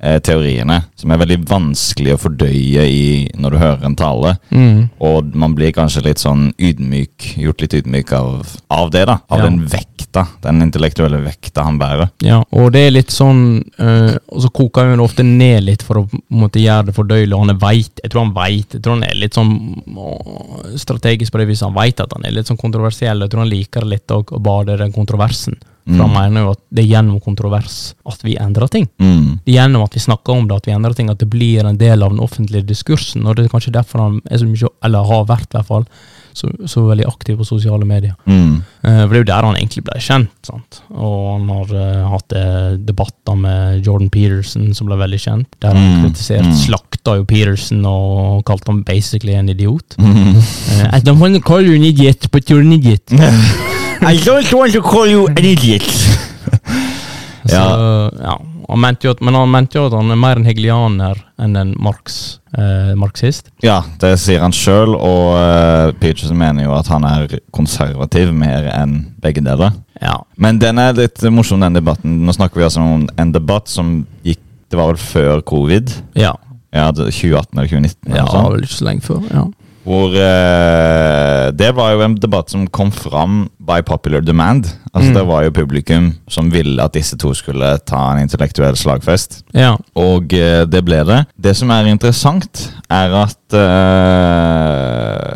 teoriene, 0.00 0.78
som 0.96 1.10
er 1.12 1.18
veldig 1.20 1.36
vanskelig 1.50 2.14
å 2.14 2.20
fordøye 2.22 2.84
i 2.88 3.02
når 3.36 3.52
du 3.52 3.58
hører 3.60 3.84
en 3.84 3.96
tale. 4.00 4.34
Mm. 4.50 4.88
Og 5.04 5.34
man 5.36 5.52
blir 5.58 5.74
kanskje 5.76 6.04
litt 6.06 6.22
sånn 6.22 6.50
ydmyk, 6.56 7.34
gjort 7.42 7.60
litt 7.60 7.76
ydmyk 7.82 8.12
av, 8.16 8.54
av 8.72 8.90
det, 8.94 9.04
da. 9.10 9.18
Av 9.28 9.38
Ja. 9.42 9.44
den 9.44 9.66
vekta, 9.68 10.26
den 10.42 10.62
intellektuelle 10.64 11.20
vekta 11.22 11.62
han 11.66 11.78
bærer. 11.78 12.10
Ja, 12.24 12.40
og 12.50 12.72
det 12.72 12.86
er 12.86 12.90
litt 12.96 13.12
sånn 13.14 13.62
øh, 13.78 14.16
Og 14.32 14.40
så 14.42 14.48
koker 14.50 14.88
han 14.88 14.98
jo 14.98 15.04
ofte 15.04 15.22
ned 15.22 15.64
litt 15.68 15.82
for 15.86 16.00
å 16.00 16.08
måtte 16.30 16.58
gjøre 16.62 16.86
det 16.88 16.94
fordøyelig, 16.96 17.34
og 17.36 17.44
han 17.44 17.54
er 17.54 17.60
veit 17.60 18.00
Jeg 18.02 18.10
tror 18.10 18.24
han 18.24 18.34
veit 18.34 18.74
Jeg 18.74 18.82
tror 18.82 18.96
han 18.96 19.04
er 19.06 19.14
litt 19.20 19.36
sånn 19.36 19.52
strategisk 20.80 21.32
på 21.32 21.38
det 21.38 21.46
viset. 21.50 21.68
Han 21.68 21.76
veit 21.76 22.00
at 22.00 22.12
han 22.16 22.24
er 22.26 22.34
litt 22.34 22.48
sånn 22.50 22.58
kontroversiell. 22.60 23.20
Jeg 23.24 23.30
tror 23.32 23.44
han 23.44 23.52
liker 23.52 23.86
litt 23.88 24.10
òg, 24.14 24.32
å 24.32 24.40
bade 24.42 24.76
den 24.80 24.92
kontroversen. 24.94 25.58
For 25.86 26.02
han 26.04 26.12
mener 26.12 26.44
jo 26.44 26.50
at 26.54 26.60
det 26.70 26.84
er 26.84 26.90
gjennom 26.92 27.20
kontrovers 27.24 27.78
at 28.06 28.20
vi 28.22 28.36
endrer 28.38 28.68
ting. 28.70 28.86
Mm. 29.00 29.40
Det 29.44 29.52
er 29.54 29.56
gjennom 29.62 29.82
at 29.86 29.94
vi 29.96 30.00
snakker 30.04 30.36
om 30.36 30.46
det, 30.48 30.56
at 30.60 30.68
vi 30.68 30.74
endrer 30.76 30.94
ting, 30.94 31.10
at 31.10 31.18
det 31.18 31.28
blir 31.32 31.64
en 31.66 31.78
del 31.80 32.02
av 32.02 32.10
den 32.14 32.20
offentlige 32.22 32.66
diskursen. 32.68 33.26
Og 33.26 33.36
det 33.36 33.46
er 33.46 33.52
kanskje 33.54 33.72
derfor 33.74 34.04
han 34.04 34.20
er 34.30 34.38
så 34.42 34.46
mye, 34.46 34.70
eller 34.86 35.08
har 35.10 35.24
vært 35.30 35.48
i 35.54 35.58
hvert 35.58 35.66
fall, 35.70 35.86
så, 36.32 36.46
så 36.70 36.84
veldig 36.86 37.08
aktiv 37.10 37.40
på 37.40 37.44
sosiale 37.48 37.84
medier. 37.88 38.14
Mm. 38.30 38.60
Eh, 38.86 39.00
For 39.02 39.10
det 39.10 39.18
er 39.18 39.24
jo 39.24 39.28
der 39.32 39.48
han 39.48 39.56
egentlig 39.58 39.82
ble 39.88 39.98
kjent. 40.04 40.30
sant? 40.46 40.78
Og 40.94 41.16
han 41.32 41.48
har 41.50 41.72
uh, 41.74 42.04
hatt 42.12 42.36
uh, 42.38 42.76
debatter 42.78 43.34
med 43.40 43.86
Jordan 43.86 44.10
Peterson, 44.14 44.68
som 44.78 44.86
ble 44.86 45.00
veldig 45.00 45.18
kjent. 45.24 45.48
Der 45.64 45.74
han 45.74 45.88
Mm, 45.90 46.04
kritiserte, 46.04 46.46
mm. 46.52 46.60
slakta 46.60 47.16
jo 47.18 47.24
Peterson 47.24 47.82
og 47.88 48.44
kalte 48.46 48.70
ham 48.70 48.84
basically 48.86 49.34
en 49.34 49.48
idiot. 49.48 49.96
Mm. 49.98 50.36
Uh, 50.36 50.86
I 50.92 51.00
don't 51.00 51.18
want 51.18 51.34
to 51.34 51.40
call 51.42 51.64
you 51.66 51.74
an 51.74 51.84
idiot, 51.88 52.30
but 52.30 52.46
you're 52.50 52.60
an 52.62 52.72
idiot. 52.78 53.02
I 54.02 54.16
don't 54.24 54.52
want 54.56 54.72
to 54.72 54.80
call 54.82 55.06
you 55.10 55.26
an 55.28 55.44
idiot. 55.44 55.82
Så, 57.44 57.54
ja. 58.22 58.40
Han 58.70 58.78
mente 58.80 59.08
jo 59.08 59.10
at, 59.16 59.20
men 59.26 59.34
han 59.34 59.50
mente 59.50 59.78
jo 59.80 59.88
at 59.88 59.94
han 59.98 60.12
er 60.14 60.18
mer 60.20 60.38
en 60.38 60.46
hegelianer 60.46 61.18
enn 61.42 61.56
en 61.58 61.72
Marx, 61.82 62.38
eh, 62.54 62.92
marxist. 62.98 63.48
Ja, 63.66 63.80
det 64.00 64.12
sier 64.22 64.44
han 64.44 64.54
sjøl, 64.54 64.94
og 64.94 65.32
eh, 65.40 65.90
Peterson 66.00 66.38
mener 66.38 66.68
jo 66.68 66.76
at 66.76 66.86
han 66.92 67.04
er 67.08 67.34
konservativ 67.56 68.30
mer 68.36 68.68
enn 68.70 68.94
begge 69.20 69.42
deler. 69.42 69.74
Ja. 70.00 70.20
Men 70.40 70.60
den 70.62 70.78
er 70.80 70.94
litt 70.96 71.18
morsom, 71.34 71.60
den 71.66 71.76
debatten. 71.80 72.20
Nå 72.24 72.32
snakker 72.36 72.62
vi 72.62 72.68
altså 72.68 72.84
om 72.86 73.08
en 73.20 73.34
debatt 73.34 73.68
som 73.68 74.04
gikk 74.24 74.38
Det 74.70 74.78
var 74.78 74.92
vel 74.92 75.00
før 75.02 75.40
covid? 75.42 75.90
Ja, 76.14 76.36
Ja, 76.70 76.92
det- 76.94 77.08
2018 77.10 77.58
eller 77.58 77.66
2019? 77.66 78.12
ja 78.14 78.22
eller 78.22 78.36
ja, 78.38 78.50
vel 78.52 78.62
ikke 78.62 78.76
så 78.78 78.84
lenge 78.86 79.02
før. 79.02 79.24
ja. 79.34 79.42
Hvor 79.86 80.12
eh, 80.12 81.50
Det 81.56 81.70
var 81.76 81.94
jo 81.94 82.02
en 82.04 82.16
debatt 82.20 82.50
som 82.52 82.66
kom 82.68 82.90
fram 82.92 83.48
by 83.58 83.80
popular 83.86 84.20
demand. 84.20 84.68
Altså 84.92 85.10
Mm. 85.10 85.14
Det 85.14 85.26
var 85.26 85.42
jo 85.44 85.50
publikum 85.50 86.14
som 86.28 86.50
ville 86.52 86.82
at 86.82 86.92
disse 86.94 87.16
to 87.16 87.32
skulle 87.34 87.78
ta 87.86 88.12
en 88.12 88.22
intellektuell 88.22 88.76
slagfest. 88.76 89.44
Ja. 89.54 89.76
Og 89.96 90.32
eh, 90.34 90.66
det 90.66 90.84
ble 90.84 91.04
det. 91.06 91.24
Det 91.36 91.56
som 91.56 91.70
er 91.70 91.84
interessant, 91.88 92.74
er 92.90 93.14
at 93.22 93.54
eh, 93.54 95.30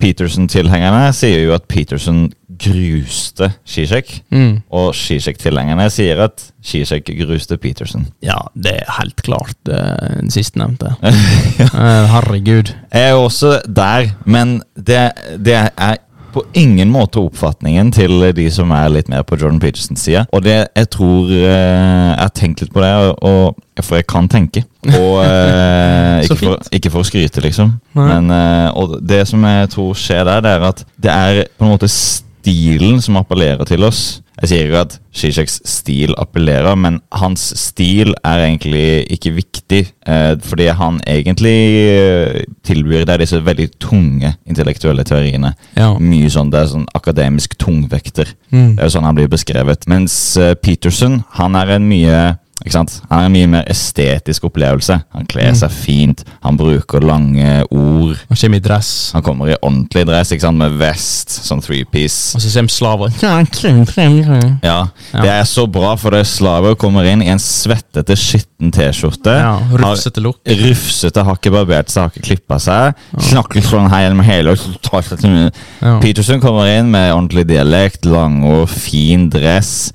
Peterson-tilhengerne 0.00 1.12
sier 1.12 1.44
jo 1.44 1.54
at 1.54 1.68
Peterson 1.68 2.30
gruste 2.60 3.52
Zizek. 3.66 4.12
Mm. 4.30 4.60
Og 4.70 4.94
Zizek-tilhengerne 4.96 5.88
sier 5.92 6.24
at 6.26 6.44
Zizek 6.64 7.10
gruste 7.22 7.56
Peterson. 7.60 8.06
ja, 8.22 8.38
det 8.54 8.76
er 8.82 8.92
helt 9.00 9.22
klart 9.22 9.56
eh, 9.68 10.20
den 10.20 10.30
sistnevnte. 10.30 10.94
Eh, 11.70 12.06
herregud. 12.10 12.72
Jeg 12.92 13.10
er 13.10 13.14
også 13.14 13.60
der, 13.66 14.10
men 14.24 14.62
det, 14.76 15.10
det 15.38 15.54
er 15.54 15.96
på 16.32 16.42
ingen 16.52 16.90
måte 16.90 17.20
oppfatningen 17.20 17.90
til 17.94 18.22
de 18.36 18.46
som 18.52 18.70
er 18.74 18.90
litt 18.92 19.10
mer 19.10 19.24
på 19.26 19.38
Jordan 19.40 19.60
Petersons 19.62 20.04
side. 20.06 20.24
Og 20.34 20.44
det 20.44 20.56
jeg 20.76 20.90
tror 20.94 21.30
eh, 21.30 21.40
Jeg 21.40 22.20
har 22.20 22.32
tenkt 22.34 22.64
litt 22.64 22.72
på 22.74 22.82
det, 22.84 22.92
og, 22.94 23.58
og 23.58 23.84
for 23.84 23.98
jeg 23.98 24.06
kan 24.10 24.28
tenke. 24.30 24.64
Og 24.86 25.20
eh, 25.24 26.24
ikke, 26.26 26.38
for, 26.42 26.70
ikke 26.76 26.92
for 26.94 27.04
å 27.04 27.08
skryte, 27.08 27.42
liksom. 27.44 27.74
Nei. 27.98 28.08
Men 28.12 28.34
eh, 28.34 28.68
og 28.78 28.98
det 29.02 29.24
som 29.30 29.44
jeg 29.46 29.70
tror 29.74 29.94
skjer 29.98 30.24
der, 30.28 30.42
det 30.44 30.56
er 30.56 30.66
at 30.70 30.84
det 30.96 31.14
er 31.14 31.42
på 31.56 31.66
en 31.66 31.74
måte 31.74 31.90
stilen 32.40 33.00
som 33.04 33.18
appellerer 33.20 33.68
til 33.68 33.84
oss. 33.86 34.20
Jeg 34.40 34.48
sier 34.48 34.68
ikke 34.70 34.82
at 34.86 34.94
Zizeks 35.12 35.58
stil 35.68 36.14
appellerer, 36.20 36.72
men 36.78 37.00
hans 37.12 37.42
stil 37.60 38.14
er 38.24 38.44
egentlig 38.46 39.04
ikke 39.12 39.34
viktig. 39.36 39.80
Eh, 40.08 40.32
fordi 40.40 40.70
han 40.78 41.00
egentlig 41.04 41.56
eh, 41.90 42.38
tilbyr 42.64 43.04
deg 43.08 43.20
disse 43.20 43.42
veldig 43.44 43.68
tunge 43.82 44.32
intellektuelle 44.48 45.04
teoriene. 45.04 45.52
Ja. 45.76 45.92
Mye 46.00 46.30
sånn, 46.32 46.52
Det 46.52 46.62
er 46.62 46.72
sånn 46.72 46.88
akademisk 46.96 47.58
tungvekter. 47.60 48.32
Mm. 48.48 48.76
Det 48.76 48.80
er 48.80 48.88
jo 48.88 48.94
sånn 48.96 49.08
han 49.10 49.18
blir 49.18 49.28
beskrevet. 49.28 49.84
Mens 49.90 50.16
eh, 50.40 50.54
Peterson, 50.56 51.20
han 51.36 51.58
er 51.60 51.76
en 51.76 51.90
mye 51.90 52.22
ikke 52.60 52.74
sant? 52.74 52.98
Han 53.08 53.22
er 53.22 53.28
en 53.30 53.32
mye 53.34 53.48
mer 53.48 53.68
estetisk 53.72 54.44
opplevelse. 54.50 54.98
Han 55.16 55.28
kler 55.30 55.54
seg 55.56 55.72
fint, 55.72 56.24
han 56.44 56.58
bruker 56.60 57.00
lange 57.04 57.62
ord. 57.72 58.18
Han 58.28 58.36
kommer 58.36 58.60
i 58.60 58.64
dress. 58.64 58.90
Han 59.16 59.24
kommer 59.24 59.48
i 59.52 59.56
ordentlig 59.62 60.04
dress, 60.08 60.32
ikke 60.34 60.44
sant? 60.44 60.60
med 60.60 60.74
vest, 60.80 61.32
sånn 61.46 61.62
three-piece. 61.64 62.34
Og 62.36 62.42
så 62.44 62.50
kommer 62.52 62.74
slaver. 62.74 63.14
Ja, 64.66 64.78
Det 65.12 65.30
er 65.32 65.48
så 65.48 65.64
bra, 65.70 65.94
for 65.96 66.12
det 66.12 66.26
slaver 66.28 66.76
kommer 66.76 67.08
inn 67.08 67.22
i 67.24 67.30
en 67.32 67.40
svettete, 67.40 68.16
skitten 68.18 68.70
T-skjorte. 68.74 69.32
Ja, 69.40 69.54
Rufsete 69.80 70.20
look. 70.20 70.40
Rufsete, 70.44 71.24
har 71.24 71.38
ikke 71.40 71.54
barbert 71.54 71.88
seg, 71.88 72.02
har 72.04 72.12
ikke 72.12 72.26
klippa 72.28 72.60
seg. 72.60 73.00
Snakker 73.30 73.62
sånn 73.64 73.88
her 73.90 74.04
gjennom 74.06 74.24
hele. 74.26 74.56
Ja. 75.80 75.96
Peterson 76.02 76.40
kommer 76.42 76.68
inn 76.68 76.90
med 76.92 77.12
ordentlig 77.14 77.46
dialekt, 77.48 78.04
langord, 78.04 78.68
fin 78.68 79.28
dress. 79.32 79.92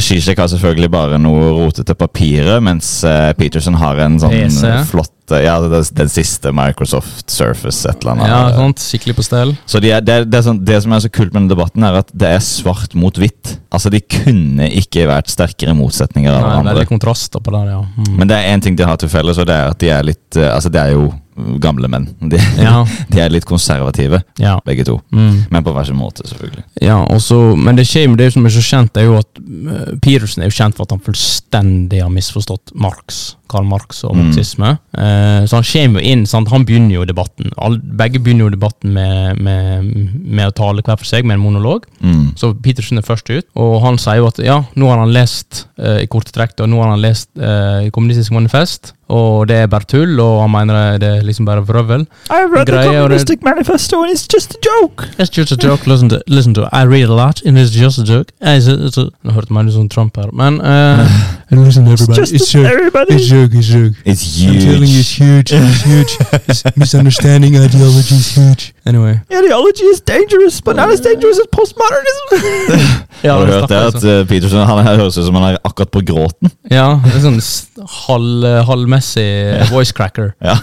Zizek 0.00 0.38
har 0.40 0.48
selvfølgelig 0.48 0.88
bare 0.92 1.18
noe 1.20 1.50
rotete 1.52 1.94
papirer, 1.98 2.62
mens 2.64 3.02
eh, 3.04 3.32
Peterson 3.36 3.76
har 3.76 3.98
en 4.00 4.16
sånn 4.22 4.32
PC. 4.32 4.70
flott 4.88 5.34
eh, 5.34 5.42
Ja, 5.44 5.58
det, 5.60 5.82
den 5.96 6.08
siste 6.12 6.52
Microsoft 6.56 7.28
Surface, 7.32 7.84
et 7.90 8.00
eller 8.00 8.14
annet. 8.14 8.30
Ja, 8.30 8.40
sant. 8.56 8.80
Skikkelig 8.80 9.18
på 9.18 9.26
stell. 9.26 9.52
Så 9.68 9.82
de 9.84 9.92
er, 9.92 10.04
det, 10.04 10.16
det, 10.32 10.40
er 10.40 10.46
sånn, 10.46 10.62
det 10.64 10.78
som 10.84 10.96
er 10.96 11.04
så 11.04 11.12
kult 11.12 11.34
med 11.34 11.42
denne 11.42 11.52
debatten, 11.52 11.84
er 11.84 12.00
at 12.00 12.12
det 12.16 12.30
er 12.38 12.44
svart 12.46 12.96
mot 12.96 13.20
hvitt. 13.20 13.58
Altså, 13.72 13.92
De 13.92 14.00
kunne 14.00 14.70
ikke 14.80 15.04
vært 15.10 15.32
sterkere 15.32 15.76
motsetninger 15.76 16.32
av 16.32 16.62
Nei, 16.64 16.72
er 16.72 16.82
litt 16.82 16.92
kontraster 16.92 17.44
på 17.44 17.52
det, 17.52 17.66
ja. 17.74 17.82
Mm. 17.82 18.14
Men 18.16 18.32
det 18.32 18.38
er 18.38 18.54
én 18.54 18.64
ting 18.64 18.78
de 18.78 18.88
har 18.88 19.00
til 19.00 19.12
felles, 19.12 19.40
og 19.40 19.50
det 19.50 19.58
er 19.58 19.74
at 19.74 19.82
de 19.82 19.92
er 19.92 20.08
litt 20.08 20.40
eh, 20.40 20.48
Altså, 20.52 20.72
det 20.72 20.80
er 20.80 20.96
jo 20.96 21.10
gamle 21.60 21.88
menn. 21.88 22.08
De, 22.20 22.38
Ja. 22.60 22.84
de 23.12 23.20
er 23.20 23.30
litt 23.32 23.44
konservative, 23.48 24.22
Ja. 24.38 24.58
begge 24.66 24.84
to. 24.84 24.98
Mm. 25.12 25.46
Men 25.50 25.64
på 25.64 25.72
hver 25.74 25.86
sin 25.86 25.96
måte, 25.96 26.26
selvfølgelig. 26.28 26.64
Ja, 26.82 27.00
også, 27.06 27.56
men 27.56 27.76
det 27.76 27.86
skjer, 27.88 28.14
det 28.16 28.32
som 28.34 28.44
er 28.46 28.50
så 28.54 28.62
kjent, 28.64 28.96
er 29.00 29.08
jo 29.08 29.18
at 29.18 29.38
eh, 29.38 29.94
Peterson 30.02 30.42
er 30.44 30.50
jo 30.50 30.56
kjent 30.58 30.76
for 30.76 30.84
at 30.88 30.90
han 30.96 31.00
fullstendig 31.04 32.02
har 32.02 32.10
misforstått 32.12 32.74
Marx, 32.74 33.36
Karl 33.52 33.64
Marx 33.68 34.02
og 34.04 34.14
Mm. 34.16 34.22
marxisme. 34.26 34.70
Eh, 34.96 35.44
så 35.46 35.56
han 35.60 35.64
kommer 35.64 36.00
jo 36.02 36.06
inn, 36.12 36.26
sant? 36.26 36.48
han 36.48 36.64
begynner 36.64 36.94
jo 37.00 37.04
debatten. 37.08 37.50
All, 37.58 37.78
begge 37.78 38.20
begynner 38.22 38.46
jo 38.48 38.54
debatten 38.56 38.92
med, 38.92 39.38
med, 39.40 39.84
med 40.24 40.46
å 40.48 40.54
tale 40.56 40.82
hver 40.84 40.96
for 41.00 41.04
seg, 41.08 41.24
med 41.24 41.36
en 41.38 41.44
monolog. 41.44 41.84
Mm. 42.00 42.32
Så 42.36 42.52
Peterson 42.62 42.98
er 42.98 43.02
først 43.06 43.28
ut, 43.30 43.46
og 43.56 43.80
han 43.84 43.98
sier 43.98 44.20
jo 44.22 44.28
at 44.28 44.38
ja, 44.44 44.60
nå 44.76 44.88
har 44.88 44.98
han 45.02 45.12
lest 45.12 45.66
eh, 45.78 46.02
i 46.04 46.06
korte 46.12 46.32
trekk, 46.32 46.58
og 46.60 46.68
nå 46.72 46.80
har 46.82 46.92
han 46.94 47.00
lest 47.04 47.28
eh, 47.40 47.90
Kommunistisk 47.92 48.32
manifest, 48.32 48.92
og 49.08 49.48
det 49.48 49.56
er 49.56 49.66
bare 49.66 49.84
tull, 49.88 50.20
og 50.20 50.40
han 50.42 50.50
mener 50.50 50.98
det 50.98 51.08
er 51.08 51.22
liksom 51.22 51.44
bare 51.46 51.62
vrøvl. 51.66 52.00
I 52.30 52.44
read 52.54 52.66
the 52.66 52.72
Greia, 52.72 52.88
det- 52.88 52.94
Communistic 53.00 53.38
Manifesto, 53.42 54.02
and 54.02 54.12
it's 54.12 54.26
just 54.34 54.54
a 54.54 54.60
joke! 54.68 55.04
It's 55.18 55.30
just 55.38 55.52
a 55.52 55.56
joke. 55.68 55.86
Listen 55.86 56.08
to, 56.08 56.18
listen 56.26 56.54
to 56.54 56.62
it. 56.62 56.68
I 56.72 56.84
read 56.86 57.08
a 57.10 57.14
lot, 57.14 57.42
and 57.46 57.58
it's 57.58 57.72
just 57.76 57.98
a 57.98 58.04
joke. 58.04 58.32
It's 58.40 58.68
a, 58.68 58.74
it's 58.86 58.96
a, 58.98 59.08
Nå 59.24 59.30
hørte 59.32 59.52
man 59.52 59.68
ut 59.68 59.72
som 59.74 59.88
Trump 59.88 60.16
her, 60.16 60.30
men 60.32 60.60
uh, 60.72 61.08
Listen, 61.50 61.86
everybody. 61.86 62.22
It's 62.34 62.48
joke. 62.54 62.66
everybody. 62.66 63.14
It's 63.14 63.28
joke. 63.28 63.52
It's 63.54 63.68
joke. 63.68 63.94
It's 64.06 64.22
huge. 64.40 64.64
I'm 64.64 64.70
telling 64.72 64.88
you, 64.94 65.00
it's 65.04 65.12
huge. 65.20 65.52
It's 65.52 65.82
huge. 65.84 66.12
It's 66.48 66.62
misunderstanding 66.84 67.56
ideology 67.56 68.14
is 68.14 68.28
huge. 68.36 68.72
Anyway. 68.86 69.20
Ideology 69.30 69.84
is 69.92 70.00
dangerous, 70.00 70.60
but 70.62 70.76
not 70.76 70.88
as 70.88 71.00
dangerous 71.08 71.38
as 71.38 71.46
postmodernism. 71.52 72.24
Ja, 73.22 73.32
har 73.38 73.46
du 73.46 73.52
hørt 73.52 73.68
det? 73.68 73.76
At 73.76 73.94
altså. 73.94 74.08
eh, 74.08 74.26
Peterson 74.26 74.66
han 74.66 74.86
høres 74.86 75.18
ut 75.18 75.24
som 75.26 75.34
han 75.34 75.52
er 75.54 75.58
akkurat 75.64 75.90
på 75.92 76.00
gråten. 76.08 76.50
Ja, 76.70 76.88
det 77.04 77.12
er 77.14 77.20
sånn 77.28 77.40
halv, 78.08 78.46
halv, 78.66 78.88
halvmessig 78.92 79.68
voice 79.68 79.92
cracker. 79.92 80.34
Ja. 80.40 80.56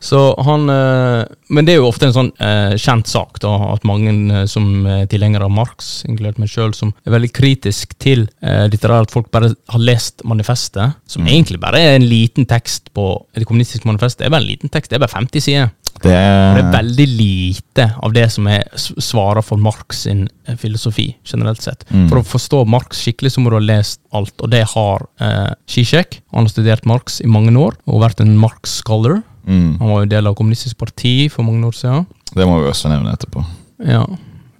Så 0.00 0.20
han 0.46 0.68
eh, 0.72 1.24
Men 1.52 1.66
det 1.66 1.74
er 1.74 1.82
jo 1.82 1.88
ofte 1.90 2.08
en 2.08 2.14
sånn 2.16 2.30
eh, 2.40 2.74
kjent 2.80 3.10
sak, 3.10 3.40
da, 3.42 3.52
at 3.74 3.84
mange 3.88 4.14
eh, 4.32 4.46
som 4.50 4.86
er 4.88 5.04
tilhengere 5.12 5.46
av 5.46 5.52
Marx, 5.54 5.90
inkludert 6.08 6.40
meg 6.40 6.50
sjøl, 6.52 6.72
som 6.76 6.94
er 7.04 7.14
veldig 7.16 7.32
kritisk 7.36 7.92
til 8.00 8.26
dette 8.40 8.86
der 8.86 8.94
at 9.04 9.12
folk 9.12 9.28
bare 9.34 9.50
har 9.70 9.82
lest 9.82 10.24
manifestet, 10.28 10.96
som 11.10 11.26
egentlig 11.28 11.60
bare 11.60 11.80
er 11.82 11.98
en 11.98 12.06
liten 12.08 12.46
tekst 12.48 12.88
på 12.96 13.04
det 13.36 13.46
kommunistiske 13.48 13.88
manifestet. 13.88 14.24
Er 14.24 14.32
bare 14.32 14.44
en 14.44 14.50
liten 14.50 14.72
tekst, 14.72 14.90
det 14.90 14.98
er 14.98 15.04
bare 15.04 15.12
50 15.12 15.44
sider. 15.44 15.70
Det 16.00 16.08
Det 16.08 16.16
er 16.16 16.70
veldig 16.72 17.06
lite 17.08 17.86
av 18.00 18.12
det 18.14 18.26
som 18.32 18.46
er 18.48 18.64
svarer 18.76 19.44
for 19.44 19.60
Marx 19.60 20.04
sin 20.06 20.28
filosofi, 20.60 21.10
generelt 21.24 21.60
sett. 21.62 21.84
Mm. 21.90 22.06
For 22.08 22.20
å 22.20 22.26
forstå 22.26 22.62
Marx 22.64 23.02
skikkelig, 23.04 23.34
så 23.34 23.42
må 23.42 23.50
du 23.50 23.58
ha 23.58 23.64
lest 23.64 24.00
alt, 24.16 24.34
og 24.40 24.50
det 24.52 24.62
har 24.72 25.04
eh, 25.20 25.52
Zizek. 25.68 26.22
Han 26.32 26.46
har 26.46 26.54
studert 26.54 26.88
Marx 26.88 27.20
i 27.20 27.28
mange 27.28 27.52
år, 27.58 27.76
og 27.86 28.04
vært 28.06 28.22
en 28.24 28.38
Marx-scholar. 28.40 29.20
Mm, 29.46 29.78
Han 29.80 29.88
var 29.88 30.02
jo 30.04 30.10
del 30.10 30.26
av 30.30 30.34
Kommunistisk 30.38 30.78
Parti 30.78 31.14
for 31.32 31.46
mange 31.46 31.66
år 31.66 31.76
siden. 31.76 32.06
Det 32.34 32.46
må 32.46 32.60
vi 32.60 32.68
også 32.70 32.90
nevne 32.92 33.12
etterpå. 33.16 33.42
Ja. 33.86 34.04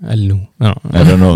Eller 0.08 0.34
nå. 0.34 0.40
Ja. 0.64 0.74
Eller 0.94 1.16
nå. 1.20 1.34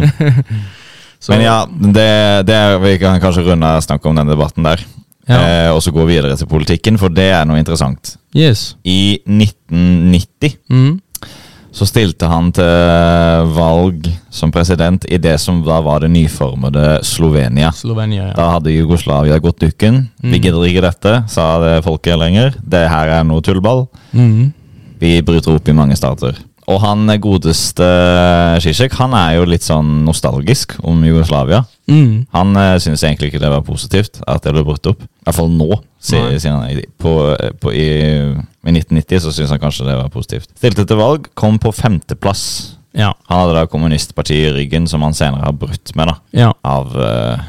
Men 1.29 1.41
ja, 1.41 1.57
det, 1.69 2.11
det 2.49 2.59
vi 2.83 2.99
kan 3.01 3.21
kanskje 3.21 3.47
runde 3.47 3.67
av 3.67 3.81
snakket 3.85 4.11
om 4.11 4.17
den 4.19 4.29
debatten 4.33 4.67
der. 4.67 4.83
Ja. 5.29 5.39
Eh, 5.39 5.71
og 5.73 5.81
så 5.83 5.93
gå 5.95 6.05
videre 6.05 6.37
til 6.37 6.49
politikken, 6.51 6.99
for 7.01 7.09
det 7.13 7.31
er 7.33 7.47
noe 7.49 7.61
interessant. 7.61 8.17
Yes. 8.37 8.75
I 8.85 9.21
1990 9.25 10.59
Mm. 10.69 11.01
Så 11.75 11.87
stilte 11.91 12.29
han 12.31 12.53
til 12.55 13.51
valg 13.57 14.07
som 14.31 14.53
president 14.55 15.05
i 15.11 15.19
det 15.19 15.35
som 15.43 15.59
da 15.67 15.81
var 15.83 16.05
det 16.05 16.11
nyformede 16.15 17.01
Slovenia. 17.07 17.73
Slovenia, 17.75 18.29
ja. 18.29 18.35
Da 18.39 18.49
hadde 18.53 18.71
Jugoslavia 18.75 19.39
gått 19.43 19.59
dukken. 19.65 20.05
Vi 20.23 20.39
Mm. 20.39 20.43
gidder 20.43 20.67
ikke 20.69 20.85
dette, 20.87 21.15
sa 21.29 21.59
det 21.59 21.85
folket 21.85 22.19
lenger. 22.19 22.55
Det 22.63 22.89
her 22.89 23.09
er 23.19 23.25
noe 23.25 23.43
tullball. 23.43 23.89
Mm. 24.15 24.53
Vi 25.01 25.21
bryter 25.23 25.55
opp 25.57 25.69
i 25.69 25.73
mange 25.73 25.97
stater. 25.97 26.37
Og 26.71 26.79
han 26.81 27.11
godeste 27.21 27.87
Zizek, 28.65 28.95
han 28.97 29.13
er 29.19 29.35
jo 29.37 29.47
litt 29.49 29.65
sånn 29.67 30.05
nostalgisk 30.07 30.77
om 30.87 31.03
Jugoslavia. 31.05 31.63
Mm. 31.91 32.25
Han 32.33 32.55
uh, 32.57 32.77
syns 32.81 33.03
egentlig 33.05 33.29
ikke 33.33 33.43
det 33.43 33.51
var 33.53 33.65
positivt 33.67 34.23
at 34.25 34.45
det 34.47 34.55
ble 34.57 34.63
brutt 34.65 34.89
opp. 34.89 35.03
I 35.05 35.27
hvert 35.27 35.39
fall 35.39 35.53
nå. 35.53 35.81
Si, 36.01 36.17
Nei. 36.17 36.39
sier. 36.41 36.63
I- 36.73 36.87
På, 37.01 37.13
på, 37.61 37.73
i, 37.77 37.85
I 38.65 38.73
1990 38.73 39.21
så 39.27 39.33
syns 39.37 39.53
han 39.53 39.61
kanskje 39.61 39.89
det 39.91 39.99
var 39.99 40.09
positivt. 40.15 40.49
Stilte 40.57 40.87
til 40.89 41.01
valg, 41.01 41.29
kom 41.37 41.59
på 41.61 41.73
femteplass. 41.77 42.45
Ja. 42.97 43.11
Han 43.29 43.43
hadde 43.43 43.59
da 43.59 43.67
kommunistpartiet 43.69 44.53
i 44.53 44.55
ryggen, 44.55 44.87
som 44.89 45.03
han 45.05 45.17
senere 45.17 45.45
har 45.45 45.57
brutt 45.59 45.93
med, 45.99 46.13
da. 46.13 46.17
ja. 46.47 46.53
Av 46.65 46.95
uh, 46.97 47.45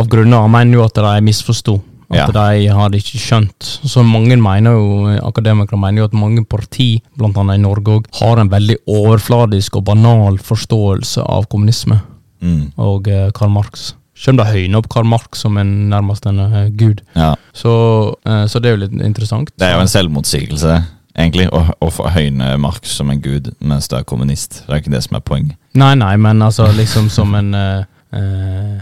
Av 0.00 0.08
grunner. 0.10 0.40
Han 0.46 0.54
mener 0.54 0.78
jo 0.80 0.84
at 0.86 0.96
de 0.96 1.14
misforsto. 1.26 1.78
At 2.10 2.34
Ja. 2.34 2.50
de 2.50 2.66
hadde 2.74 2.98
ikke 2.98 3.18
skjønt. 3.22 3.66
Så 3.86 4.02
mange 4.02 4.34
mener 4.36 4.74
jo, 4.74 5.06
akademikere 5.22 5.78
mener 5.78 6.02
jo 6.02 6.08
at 6.08 6.12
mange 6.18 6.42
parti, 6.44 7.02
annet 7.20 7.54
i 7.54 7.62
Norge 7.62 8.00
òg, 8.00 8.06
har 8.18 8.40
en 8.42 8.50
veldig 8.50 8.76
overfladisk 8.88 9.76
og 9.76 9.84
banal 9.84 10.38
forståelse 10.42 11.22
av 11.22 11.46
kommunisme 11.46 12.00
mm, 12.42 12.72
og 12.78 13.06
eh, 13.08 13.30
Karl 13.30 13.52
Marx. 13.54 13.92
Selv 14.20 14.34
om 14.34 14.40
de 14.42 14.50
høyner 14.52 14.80
opp 14.82 14.88
Karl 14.92 15.06
Marx 15.08 15.44
som 15.44 15.56
en, 15.56 15.70
nærmest 15.88 16.26
en 16.26 16.40
eh, 16.40 16.68
gud. 16.76 17.00
Ja. 17.14 17.34
Så, 17.56 18.16
eh, 18.26 18.44
så 18.50 18.60
det 18.60 18.70
er 18.72 18.76
jo 18.76 18.82
litt 18.88 18.98
interessant. 19.06 19.52
Det 19.56 19.68
er 19.68 19.78
jo 19.78 19.84
en 19.86 19.92
selvmotsigelse, 19.94 20.80
egentlig, 21.16 21.46
å, 21.54 21.62
å 21.80 22.10
høyne 22.10 22.56
Marx 22.60 22.96
som 22.98 23.10
en 23.14 23.22
gud 23.22 23.52
mens 23.60 23.88
du 23.88 23.96
er 23.96 24.04
kommunist. 24.08 24.64
Det 24.66 24.74
er 24.74 24.82
ikke 24.82 24.92
det 24.96 25.04
som 25.06 25.16
er 25.16 25.24
poenget. 25.24 25.56
Nei, 25.78 25.94
nei, 25.94 26.16
men 26.20 26.42
altså 26.42 26.66
liksom 26.74 27.08
som 27.12 27.32
en 27.38 27.54
eh, 27.54 27.78
eh, 27.78 27.96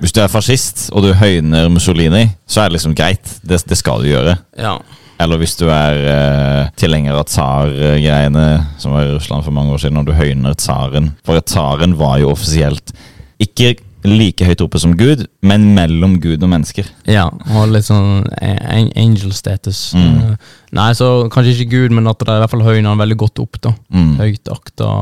Hvis 0.01 0.15
du 0.17 0.23
er 0.23 0.31
fascist, 0.33 0.87
og 0.93 1.05
du 1.05 1.11
høyner 1.17 1.69
Mussolini, 1.73 2.29
så 2.49 2.63
er 2.63 2.71
det 2.71 2.79
liksom 2.79 2.95
greit. 2.97 3.35
Det, 3.45 3.61
det 3.69 3.77
skal 3.81 4.05
du 4.05 4.09
gjøre. 4.09 4.39
Ja. 4.57 4.79
Eller 5.19 5.41
hvis 5.41 5.57
du 5.59 5.67
er 5.67 5.99
eh, 6.13 6.71
tilhenger 6.79 7.17
av 7.19 7.27
tsar-greiene, 7.27 8.47
som 8.79 8.95
var 8.95 9.09
i 9.09 9.17
Russland 9.17 9.45
for 9.45 9.55
mange 9.55 9.75
år 9.75 9.83
siden, 9.83 9.99
og 9.99 10.07
du 10.07 10.15
høyner 10.15 10.55
tsaren. 10.59 11.13
For 11.27 11.41
tsaren 11.43 11.97
var 11.99 12.21
jo 12.23 12.31
offisielt 12.31 12.95
ikke 13.43 13.75
like 14.07 14.47
høyt 14.47 14.63
oppe 14.63 14.79
som 14.79 14.93
Gud, 14.99 15.25
men 15.43 15.73
mellom 15.75 16.15
Gud 16.23 16.43
og 16.47 16.53
mennesker. 16.53 16.87
Ja, 17.11 17.27
og 17.51 17.73
litt 17.75 17.89
sånn 17.89 18.29
angel 18.39 19.35
status. 19.35 19.89
Mm. 19.99 20.21
Eh, 20.23 20.55
Nei, 20.79 20.93
så 20.95 21.11
kanskje 21.33 21.57
ikke 21.57 21.73
Gud, 21.75 21.97
men 21.99 22.07
at 22.11 22.23
det 22.23 22.31
er 22.31 22.39
i 22.39 22.45
hvert 22.45 22.55
fall 22.55 22.67
høyner 22.69 22.93
han 22.93 23.03
veldig 23.03 23.19
godt 23.25 23.43
opp, 23.43 23.59
da. 23.65 23.75
Mm. 23.91 24.15
Høyt 24.23 24.55
akta. 24.55 24.93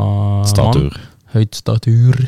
Statur. 0.48 0.96
Høyt 1.36 1.60
statur. 1.60 2.24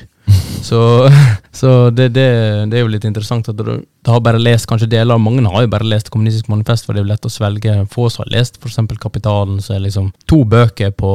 Så, 0.62 0.80
så 1.60 1.90
det, 1.90 2.10
det, 2.16 2.26
det 2.70 2.78
er 2.78 2.84
jo 2.84 2.90
litt 2.92 3.06
interessant 3.08 3.48
at 3.50 3.58
du, 3.58 3.78
du 3.80 4.10
har 4.10 4.22
bare 4.24 4.40
lest 4.42 4.68
kanskje 4.70 4.90
deler 4.90 5.16
av 5.16 5.22
Mange 5.22 5.44
har 5.48 5.64
jo 5.64 5.70
bare 5.72 5.88
lest 5.88 6.10
Kommunistisk 6.12 6.50
manifest, 6.52 6.86
for 6.86 6.94
det 6.94 7.02
er 7.02 7.06
jo 7.06 7.12
lett 7.12 7.28
å 7.28 7.32
svelge. 7.32 7.76
Få 7.92 8.08
som 8.12 8.24
har 8.26 8.34
lest 8.38 8.58
f.eks. 8.60 8.80
Kapitalen, 9.00 9.62
så 9.64 9.76
er 9.76 9.86
liksom 9.86 10.10
to 10.28 10.42
bøker 10.48 10.92
på 10.96 11.12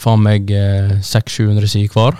faen 0.00 0.24
meg 0.24 0.50
eh, 0.54 0.96
600-700 1.02 1.70
sider 1.70 1.92
hver. 1.94 2.16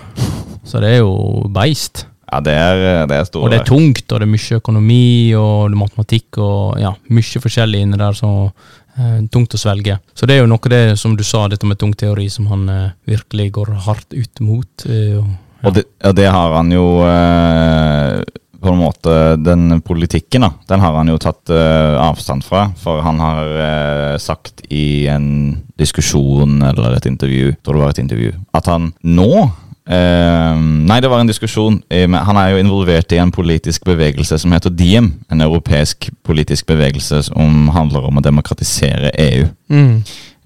Så 0.67 0.83
det 0.83 0.97
er 0.97 1.01
jo 1.01 1.47
beist. 1.53 2.05
Ja, 2.27 2.41
det 2.43 2.53
er, 2.59 2.81
det 3.07 3.15
er 3.15 3.27
store 3.29 3.47
Og 3.47 3.53
det 3.53 3.61
er 3.61 3.69
tungt, 3.69 4.03
og 4.11 4.19
det 4.19 4.25
er 4.27 4.33
mye 4.33 4.59
økonomi 4.59 5.05
og 5.39 5.77
matematikk 5.79 6.41
og 6.43 6.81
ja, 6.81 6.91
mye 7.15 7.41
forskjellig 7.43 7.85
inni 7.85 7.99
der. 7.99 8.17
så 8.17 8.31
eh, 8.99 9.21
Tungt 9.31 9.55
å 9.55 9.61
svelge. 9.61 9.95
Så 10.17 10.27
det 10.27 10.35
er 10.35 10.43
jo 10.43 10.51
noe 10.51 10.73
det 10.73 10.83
som 10.99 11.15
du 11.15 11.23
sa, 11.23 11.45
dette 11.47 11.67
med 11.69 11.79
tung 11.79 11.95
teori, 11.95 12.27
som 12.33 12.49
han 12.51 12.67
eh, 12.73 12.95
virkelig 13.07 13.51
går 13.59 13.73
hardt 13.87 14.17
ut 14.17 14.43
mot. 14.43 14.87
eh, 14.91 15.21
og, 15.63 15.73
det, 15.73 15.83
og 16.05 16.15
det 16.17 16.27
har 16.29 16.53
han 16.57 16.71
jo 16.71 16.85
eh, 17.07 18.21
På 18.61 18.71
en 18.73 18.79
måte 18.81 19.13
Den 19.41 19.81
politikken, 19.85 20.45
da, 20.45 20.51
den 20.69 20.81
har 20.83 20.95
han 20.97 21.09
jo 21.11 21.17
tatt 21.21 21.49
eh, 21.53 21.93
avstand 22.01 22.43
fra. 22.45 22.67
For 22.81 23.01
han 23.05 23.21
har 23.21 23.53
eh, 23.67 24.17
sagt 24.21 24.65
i 24.73 25.07
en 25.11 25.29
diskusjon 25.77 26.57
eller 26.65 26.97
et 26.97 27.05
intervju, 27.05 27.53
tror 27.61 27.77
det 27.77 27.83
var 27.85 27.93
et 27.93 28.01
intervju, 28.01 28.33
at 28.57 28.65
han 28.71 28.89
nå 29.05 29.29
eh, 29.87 30.57
nei, 30.57 30.97
det 31.03 31.11
var 31.11 31.21
en 31.21 31.29
diskusjon. 31.29 31.77
eh, 31.89 32.09
Han 32.09 32.39
er 32.41 32.49
jo 32.55 32.63
involvert 32.63 33.13
i 33.13 33.21
en 33.21 33.31
politisk 33.31 33.85
bevegelse 33.87 34.39
som 34.41 34.51
heter 34.57 34.73
Diem. 34.73 35.13
En 35.31 35.45
europeisk 35.45 36.09
politisk 36.27 36.67
bevegelse 36.67 37.21
som 37.29 37.69
handler 37.77 38.09
om 38.09 38.17
å 38.17 38.25
demokratisere 38.25 39.13
EU. 39.29 39.47
mm, 39.69 40.01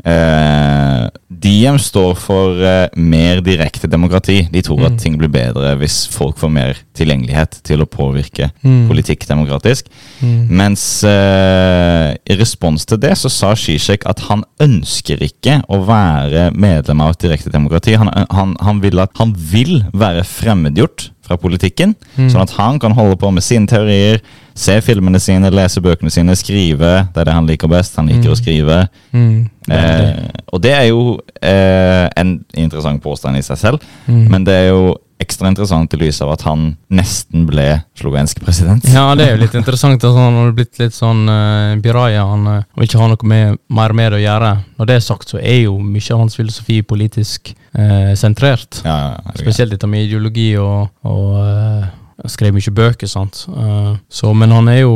Eh, 0.06 1.08
Diem 1.42 1.78
står 1.82 2.16
for 2.20 2.60
eh, 2.62 2.88
mer 3.00 3.40
direkte 3.42 3.88
demokrati. 3.90 4.44
De 4.52 4.62
tror 4.62 4.86
at 4.86 4.92
Mm. 4.92 4.98
ting 5.00 5.18
blir 5.18 5.30
bedre 5.32 5.76
hvis 5.80 6.08
folk 6.12 6.38
får 6.38 6.52
mer 6.52 6.76
tilgjengelighet 6.98 7.62
til 7.64 7.82
å 7.82 7.86
påvirke 7.90 8.52
Mm. 8.64 8.88
politikk 8.90 9.26
demokratisk. 9.28 9.86
mm, 10.22 10.48
Mens 10.50 11.04
eh, 11.04 12.16
i 12.30 12.36
respons 12.38 12.86
til 12.86 12.98
det 12.98 13.14
så 13.18 13.30
sa 13.30 13.54
Zizek 13.56 14.06
at 14.06 14.20
han 14.30 14.44
ønsker 14.60 15.18
ikke 15.22 15.64
å 15.70 15.86
være 15.86 16.52
medlem 16.54 17.02
av 17.02 17.12
et 17.16 17.20
direkte 17.20 17.50
demokrati. 17.52 17.96
Han, 17.98 18.08
han, 18.30 18.56
han, 18.60 18.82
vil, 18.82 19.00
at, 19.00 19.10
han 19.18 19.34
vil 19.36 19.84
være 19.94 20.24
fremmedgjort 20.24 21.10
fra 21.26 21.38
politikken, 21.38 21.96
Mm. 22.18 22.30
sånn 22.30 22.42
at 22.42 22.52
han 22.58 22.80
kan 22.80 22.92
holde 22.92 23.16
på 23.18 23.32
med 23.34 23.44
sine 23.44 23.66
teorier, 23.68 24.20
se 24.56 24.80
filmene 24.82 25.20
sine, 25.20 25.52
lese 25.54 25.82
bøkene 25.82 26.12
sine, 26.12 26.36
skrive. 26.36 27.08
Det 27.14 27.22
er 27.22 27.26
det 27.30 27.34
han 27.34 27.48
liker 27.48 27.68
best. 27.72 27.96
Han 27.98 28.08
liker 28.08 28.30
Mm. 28.30 28.34
å 28.34 28.38
skrive. 28.40 28.88
mm. 29.14 29.50
Eh, 29.72 30.30
og 30.52 30.62
det 30.62 30.72
er 30.74 30.88
jo 30.90 31.20
eh, 31.42 32.10
en 32.18 32.44
interessant 32.58 33.02
påstand 33.02 33.38
i 33.38 33.42
seg 33.46 33.58
selv, 33.58 33.80
Mm. 34.08 34.28
men 34.30 34.44
det 34.44 34.54
er 34.54 34.68
jo 34.70 34.98
ekstra 35.22 35.48
interessant 35.48 35.94
i 35.94 35.98
lys 35.98 36.20
av 36.22 36.32
at 36.32 36.42
han 36.42 36.78
nesten 36.90 37.46
ble 37.46 37.84
slovensk 37.96 38.40
president. 38.42 38.84
Ja, 38.90 39.14
det 39.14 39.28
er 39.28 39.36
jo 39.36 39.44
litt 39.44 39.54
interessant. 39.54 40.02
Altså, 40.04 40.18
han 40.18 40.34
har 40.34 40.52
blitt 40.52 40.80
litt 40.80 40.94
sånn 40.98 41.30
uh, 41.30 41.76
biraja. 41.80 42.24
Han 42.26 42.48
uh, 42.48 42.64
vil 42.76 42.88
ikke 42.88 42.98
ha 43.00 43.08
noe 43.12 43.28
med, 43.30 43.60
mer 43.70 43.94
med 43.94 44.12
det 44.12 44.18
å 44.18 44.24
gjøre. 44.26 44.50
Når 44.80 44.86
det 44.90 44.96
er 44.96 45.00
sagt, 45.06 45.30
så 45.30 45.38
er 45.38 45.60
jo 45.68 45.78
mye 45.78 46.10
av 46.16 46.24
hans 46.24 46.36
filosofi 46.36 46.82
politisk 46.82 47.54
uh, 47.78 48.16
sentrert. 48.18 48.82
Ja, 48.84 48.98
ja, 48.98 49.12
ja, 49.22 49.36
Spesielt 49.38 49.70
dette 49.76 49.88
med 49.88 50.08
ideologi 50.10 50.56
og, 50.58 50.90
og 51.06 51.38
eh, 51.38 51.86
han 51.86 52.01
skrev 52.30 52.54
mye 52.54 52.74
bøker, 52.76 53.10
sant. 53.10 53.46
Eh, 53.50 53.96
så, 54.10 54.34
men 54.38 54.52
han 54.52 54.70
er 54.72 54.84
jo 54.84 54.96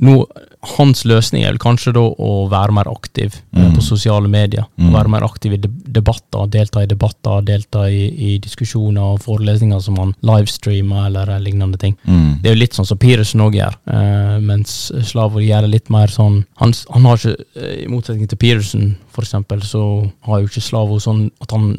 nå, 0.00 0.22
Hans 0.76 1.00
løsning 1.10 1.42
er 1.42 1.50
vel 1.50 1.58
kanskje 1.58 1.90
da 1.96 2.04
å 2.06 2.46
være 2.46 2.76
mer 2.76 2.86
aktiv 2.86 3.34
eh, 3.34 3.62
Mm. 3.62 3.74
på 3.74 3.82
sosiale 3.82 4.28
medier. 4.30 4.64
Mm. 4.78 4.92
Være 4.94 5.10
mer 5.10 5.24
aktiv 5.26 5.52
i 5.52 5.58
de 5.60 5.68
debatter, 5.68 6.46
delta 6.48 6.82
i 6.82 6.86
debatter, 6.86 7.42
delta 7.42 7.82
i, 7.90 8.06
i 8.08 8.38
diskusjoner 8.38 9.14
og 9.14 9.20
forelesninger 9.24 9.80
som 9.82 9.98
han 10.00 10.14
livestreamer 10.22 11.06
eller 11.06 11.34
lignende 11.42 11.78
ting. 11.78 11.96
Mm. 12.06 12.40
Det 12.42 12.50
er 12.50 12.54
jo 12.56 12.60
litt 12.62 12.78
sånn 12.78 12.88
som 12.88 13.00
Piresen 13.02 13.42
òg 13.44 13.58
gjør, 13.58 13.76
eh, 13.92 14.38
mens 14.40 14.92
Slavoj 15.10 15.44
gjør 15.48 15.66
det 15.66 15.72
litt 15.74 15.90
mer 15.90 16.12
sånn 16.12 16.44
Han, 16.62 16.72
han 16.94 17.04
har 17.04 17.18
ikke, 17.18 17.36
i 17.82 17.88
motsetning 17.90 18.28
til 18.30 18.38
Piresen 18.38 18.96
eksempel, 19.20 19.60
så 19.62 20.10
har 20.24 20.40
jo 20.40 20.48
ikke 20.48 20.62
Slavo 20.64 20.96
sånn 21.02 21.26
at 21.42 21.52
han 21.52 21.76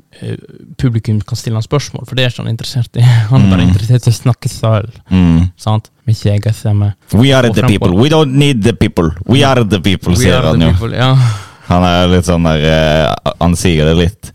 publikum 0.78 1.22
kan 1.22 1.38
stille 1.38 1.56
han 1.56 1.64
spørsmål, 1.66 2.06
for 2.08 2.16
det 2.16 2.26
er 2.26 2.30
ikke 2.34 2.44
han 2.44 2.52
interessert 2.54 2.98
i. 2.98 3.02
Han 3.32 3.46
er 3.46 3.50
bare 3.56 3.62
Mm. 3.66 3.70
interessert 3.74 4.08
i 4.08 4.12
å 4.12 4.18
snakke 4.22 4.50
selv, 4.50 4.90
Mm. 5.12 5.52
sant? 5.58 5.90
Med 6.06 6.16
ikke 6.16 6.32
egen 6.34 6.54
stemme. 6.54 6.94
We 7.14 7.32
are 7.34 7.50
the 7.54 7.64
people. 7.68 7.94
We 7.96 8.10
don't 8.10 8.34
need 8.34 8.64
the 8.64 8.74
people. 8.74 9.12
We 9.26 9.44
are 9.44 9.64
the 9.64 9.80
people, 9.80 10.16
sier 10.16 10.42
han 10.44 10.60
jo. 10.62 10.72
people, 10.72 10.96
Ja. 10.98 11.16
Han 11.70 11.84
er 11.84 12.08
litt 12.12 12.26
sånn 12.26 12.44
der 12.44 12.60
eh, 12.68 13.32
Han 13.40 13.56
sier 13.56 13.86
det 13.86 13.96
litt 13.98 14.32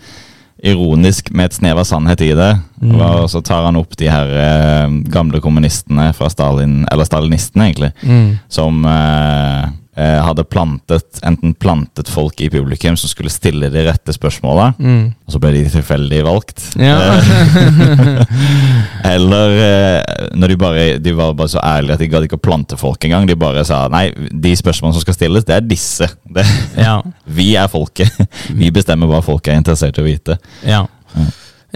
ironisk 0.64 1.30
med 1.30 1.44
et 1.46 1.52
snev 1.54 1.78
av 1.78 1.84
sannhet 1.86 2.20
i 2.24 2.32
det. 2.34 2.48
Mm. 2.82 2.94
Og 3.00 3.28
så 3.30 3.42
tar 3.44 3.62
han 3.68 3.76
opp 3.78 3.94
de 3.96 4.08
her 4.10 4.26
eh, 4.32 4.88
gamle 5.12 5.38
kommunistene 5.44 6.08
fra 6.16 6.28
Stalin, 6.32 6.80
eller 6.90 7.04
stalinistene, 7.06 7.68
egentlig, 7.70 7.92
Mm. 8.02 8.38
som 8.48 8.84
eh, 8.84 9.68
eh, 9.98 10.18
hadde 10.22 10.44
plantet 10.46 11.18
enten 11.26 11.52
plantet 11.58 12.08
folk 12.12 12.38
i 12.40 12.48
publikum 12.52 12.96
som 12.98 13.10
skulle 13.10 13.32
stille 13.34 13.70
de 13.74 13.82
rette 13.88 14.14
spørsmåla, 14.14 14.70
Mm. 14.78 15.14
og 15.26 15.34
så 15.34 15.40
ble 15.42 15.50
de 15.56 15.64
tilfeldig 15.74 16.20
valgt. 16.26 16.62
Ja. 16.78 16.98
Eh, 17.18 18.22
Eller 19.14 19.54
eh, 19.64 20.28
når 20.38 20.48
de 20.52 20.56
bare 20.60 20.84
De 21.02 21.12
var 21.16 21.34
bare 21.38 21.50
så 21.52 21.60
ærlige 21.64 21.96
at 21.96 22.02
de 22.02 22.08
gadd 22.12 22.26
ikke 22.26 22.38
å 22.38 22.42
plante 22.48 22.78
folk 22.80 23.04
engang. 23.06 23.26
De 23.28 23.36
bare 23.38 23.64
sa 23.68 23.84
nei, 23.92 24.08
de 24.30 24.54
spørsmålene 24.58 24.98
som 24.98 25.04
skal 25.04 25.16
stilles, 25.16 25.46
det 25.48 25.56
er 25.58 25.66
disse. 25.66 26.08
Det, 26.24 26.44
ja. 26.86 26.98
vi 27.26 27.50
er 27.58 27.68
folket. 27.72 28.14
Vi 28.48 28.70
bestemmer 28.74 29.10
hva 29.10 29.22
folk 29.24 29.48
er 29.48 29.58
interessert 29.60 29.98
i 29.98 30.04
å 30.04 30.08
vite. 30.08 30.38
Ja. 30.66 30.84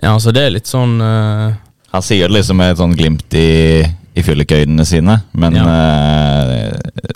Ja, 0.03 0.15
så 0.21 0.33
det 0.35 0.47
er 0.47 0.55
litt 0.55 0.69
sånn 0.71 0.97
uh... 1.03 1.53
Han 1.93 2.05
sier 2.05 2.25
det 2.31 2.39
liksom 2.39 2.57
med 2.57 2.73
et 2.73 2.79
sånn 2.81 2.95
glimt 2.97 3.35
i, 3.37 3.83
i 4.17 4.23
fyllekøydene 4.25 4.85
sine, 4.89 5.19
men 5.37 5.59
eh, 5.61 6.32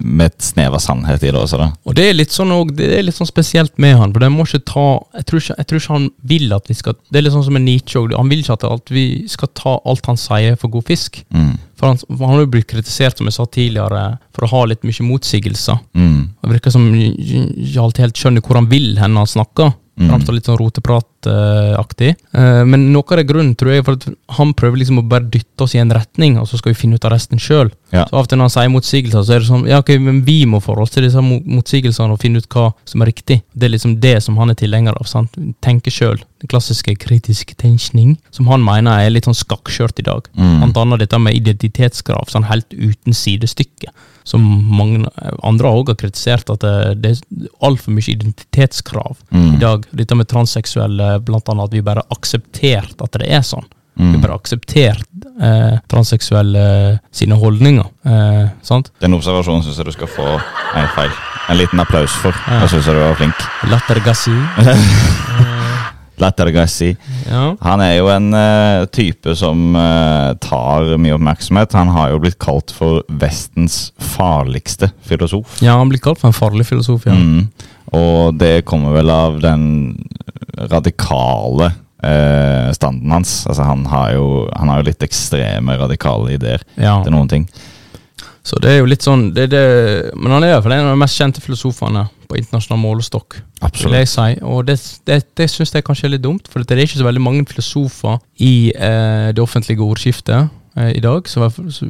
med 0.01 0.31
et 0.31 0.47
snev 0.47 0.77
av 0.77 0.83
sannhet 0.83 1.23
i 1.23 1.31
det 1.31 1.41
også, 1.41 1.59
da. 1.61 1.69
Og 1.87 1.97
det 1.99 2.07
er 2.09 2.17
litt 2.17 2.35
sånn 2.35 2.53
og 2.55 2.73
det 2.79 2.89
er 2.99 3.05
litt 3.07 3.17
sånn 3.17 3.29
spesielt 3.29 3.75
med 3.83 3.97
han, 3.99 4.15
for 4.15 4.23
det 4.23 4.31
må 4.33 4.47
ikke 4.47 4.63
ta 4.69 4.87
Jeg 5.17 5.27
tror 5.29 5.43
ikke, 5.43 5.57
jeg 5.59 5.69
tror 5.69 5.81
ikke 5.81 5.97
han 5.97 6.09
vil 6.33 6.57
at 6.57 6.71
vi 6.71 6.77
skal 6.79 6.97
Det 6.99 7.21
er 7.21 7.27
litt 7.27 7.35
sånn 7.35 7.47
som 7.47 7.57
med 7.57 7.67
Nietzsche 7.67 8.01
òg. 8.01 8.15
Han 8.17 8.31
vil 8.33 8.45
ikke 8.45 8.59
at 8.59 8.67
alt, 8.69 8.93
vi 8.95 9.07
skal 9.31 9.53
ta 9.59 9.77
alt 9.85 10.11
han 10.11 10.21
sier 10.21 10.59
for 10.61 10.73
god 10.73 10.87
fisk. 10.89 11.23
Mm. 11.35 11.55
For 11.77 11.91
han, 11.93 12.01
for 12.07 12.25
han 12.25 12.37
har 12.37 12.45
jo 12.47 12.53
blitt 12.55 12.69
kritisert, 12.71 13.19
som 13.19 13.29
jeg 13.29 13.37
sa 13.37 13.47
tidligere, 13.53 14.05
for 14.35 14.47
å 14.47 14.53
ha 14.55 14.63
litt 14.71 14.87
mye 14.87 15.09
motsigelser. 15.09 15.81
Mm. 15.97 16.21
Det 16.41 16.53
virker 16.55 16.75
som 16.75 16.87
han 16.89 17.03
ikke 17.03 17.83
alltid 17.83 18.07
helt 18.07 18.23
skjønner 18.23 18.47
hvor 18.47 18.61
han 18.61 18.71
vil 18.71 18.95
hen 19.01 19.13
når 19.17 19.27
han 19.27 19.35
snakker. 19.35 19.75
Mm. 19.97 20.11
Framstår 20.11 20.37
litt 20.37 20.49
sånn 20.49 20.59
roteprataktig. 20.61 22.11
Uh, 22.37 22.63
men 22.69 22.91
noe 22.93 23.07
av 23.09 23.17
det 23.17 23.27
grunnen 23.31 23.55
tror 23.57 23.73
jeg 23.73 23.81
er 23.81 23.87
for 23.87 23.97
at 23.97 24.05
han 24.37 24.53
prøver 24.57 24.83
liksom 24.83 25.01
å 25.01 25.05
bare 25.09 25.25
dytte 25.33 25.65
oss 25.65 25.73
i 25.73 25.81
en 25.81 25.93
retning, 25.95 26.37
og 26.37 26.49
så 26.51 26.61
skal 26.61 26.75
vi 26.75 26.81
finne 26.83 26.99
ut 26.99 27.07
av 27.09 27.15
resten 27.15 27.41
sjøl. 27.41 27.71
Ja. 27.95 28.05
Så 28.05 28.19
av 28.19 28.27
og 28.27 28.29
til 28.29 28.41
når 28.41 28.51
han 28.51 28.55
sier 28.57 28.73
motsigelser, 28.75 29.25
så 29.25 29.37
er 29.37 29.41
det 29.41 29.49
sånn 29.49 29.65
Ja, 29.71 29.81
ok, 29.81 29.95
men 30.03 30.21
vi 30.27 30.39
må 30.49 30.61
forholde 30.61 30.85
oss 30.85 30.93
til 30.93 31.07
disse 31.07 31.23
motsigelsene 31.23 32.13
og 32.13 32.21
finne 32.21 32.43
ut 32.43 32.49
hva 32.53 32.67
som 32.85 33.05
er 33.05 33.11
riktig. 33.13 33.39
Det 33.55 33.69
er 33.69 33.73
liksom 33.73 33.95
det 34.03 34.19
som 34.27 34.37
han 34.43 34.53
er 34.53 34.59
tilhenger 34.61 34.99
av. 35.01 35.09
sant? 35.09 35.39
Tenke 35.65 35.93
sjøl. 35.95 36.21
Den 36.45 36.53
klassiske 36.53 36.93
kritiske 37.01 37.57
tenkning, 37.57 38.19
som 38.35 38.51
han 38.53 38.65
mener 38.65 39.01
er 39.01 39.15
litt 39.15 39.29
sånn 39.31 39.39
skakkskjørt 39.39 40.05
i 40.05 40.09
dag. 40.11 40.29
Mm. 40.37 40.59
Blant 40.61 40.83
annet 40.83 41.07
dette 41.07 41.23
med 41.23 41.41
identitetskrav, 41.41 42.29
sånn 42.29 42.51
helt 42.51 42.69
uten 42.77 43.17
sidestykke. 43.17 43.95
Som 44.27 44.43
mange 44.75 45.07
andre 45.47 45.71
òg 45.71 45.93
har 45.93 45.99
kritisert, 46.01 46.51
at 46.51 46.65
det, 46.99 47.13
er 47.15 47.49
altfor 47.63 47.95
mye 47.95 48.11
identitetskrav 48.17 49.17
Mm. 49.31 49.55
i 49.55 49.59
dag. 49.63 49.87
Dette 49.95 50.17
med 50.19 50.27
transseksuelle, 50.29 51.21
blant 51.25 51.49
annet 51.49 51.65
at 51.71 51.73
vi 51.79 51.83
bare 51.87 52.03
har 52.03 52.17
akseptert 52.19 52.99
at 53.03 53.13
det 53.21 53.31
er 53.31 53.43
sånn. 53.47 53.65
Vi 53.97 54.03
Mm. 54.05 54.13
har 54.21 54.29
bare 54.29 54.39
akseptert 54.41 55.07
eh, 55.41 55.79
transseksuelle 55.89 56.99
sine 57.13 57.35
holdninger. 57.39 57.87
Eh, 58.05 58.49
sant? 58.63 58.91
Den 59.01 59.15
observasjonen 59.15 59.63
syns 59.65 59.77
jeg 59.79 59.87
du 59.87 59.93
skal 59.93 60.09
få 60.09 60.27
en 60.77 60.89
feil. 60.97 61.11
En 61.49 61.57
liten 61.57 61.79
applaus 61.81 62.11
for. 62.21 62.33
Ja. 62.49 62.61
Jeg 62.67 62.69
syns 62.75 62.85
du 62.85 62.95
var 62.99 63.15
flink. 63.15 63.35
Lattergassi. 63.71 64.35
Lattergassi. 66.23 66.95
Ja. 67.29 67.45
Han 67.61 67.83
er 67.85 67.95
jo 67.99 68.11
en 68.13 68.31
uh, 68.33 68.87
type 68.93 69.35
som 69.39 69.77
uh, 69.77 70.33
tar 70.43 70.97
mye 71.01 71.17
oppmerksomhet. 71.17 71.77
Han 71.77 71.93
har 71.95 72.13
jo 72.15 72.21
blitt 72.25 72.39
kalt 72.43 72.73
for 72.75 73.03
Vestens 73.09 73.91
farligste 74.01 74.91
filosof. 75.07 75.59
ja, 75.65 75.77
han 75.77 75.91
blir 75.93 76.03
kalt 76.03 76.23
for 76.23 76.33
en 76.33 76.37
farlig 76.37 76.69
filosof, 76.69 77.09
ja. 77.09 77.17
Mm. 77.17 77.49
Og 77.97 78.35
det 78.41 78.65
kommer 78.67 78.97
vel 78.97 79.11
av 79.13 79.39
den 79.41 79.67
radikale 80.57 81.71
uh, 82.03 82.73
standen 82.73 83.13
hans. 83.13 83.39
Altså 83.47 83.63
han 83.63 83.87
har, 83.87 84.13
jo, 84.17 84.27
han 84.57 84.73
har 84.73 84.83
jo 84.83 84.91
litt 84.91 85.07
ekstreme 85.07 85.79
radikale 85.79 86.37
ideer 86.37 86.65
ja. 86.75 86.99
til 87.05 87.15
noen 87.15 87.31
ting. 87.31 87.49
Så 88.47 88.61
det 88.63 88.71
er 88.71 88.77
jo 88.79 88.87
litt 88.87 89.03
sånn 89.03 89.33
det, 89.35 89.49
det, 89.51 89.63
Men 90.15 90.31
han 90.37 90.45
er 90.47 90.53
iallfall 90.55 90.77
en 90.77 90.85
av 90.87 90.93
de 90.95 91.01
mest 91.03 91.19
kjente 91.19 91.43
filosofene 91.43 92.05
på 92.31 92.37
internasjonal 92.39 92.79
målestokk. 92.79 93.41
Absolutt. 93.67 93.97
jeg 93.99 94.09
si. 94.13 94.29
Og 94.47 94.65
det, 94.69 94.77
det, 95.07 95.17
det 95.39 95.49
syns 95.51 95.73
jeg 95.75 95.85
kanskje 95.87 96.07
er 96.09 96.15
litt 96.17 96.23
dumt, 96.23 96.47
for 96.51 96.63
det 96.63 96.77
er 96.77 96.85
ikke 96.85 97.01
så 97.01 97.07
veldig 97.09 97.23
mange 97.23 97.47
filosofer 97.51 98.21
i 98.43 98.71
eh, 98.75 99.33
det 99.35 99.43
offentlige 99.43 99.83
ordskiftet 99.83 100.49
eh, 100.77 100.91
i 100.99 101.03
dag, 101.03 101.27
så, 101.31 101.39
i 101.39 101.43
hvert 101.45 101.55
fall- 101.57 101.73
så, 101.75 101.89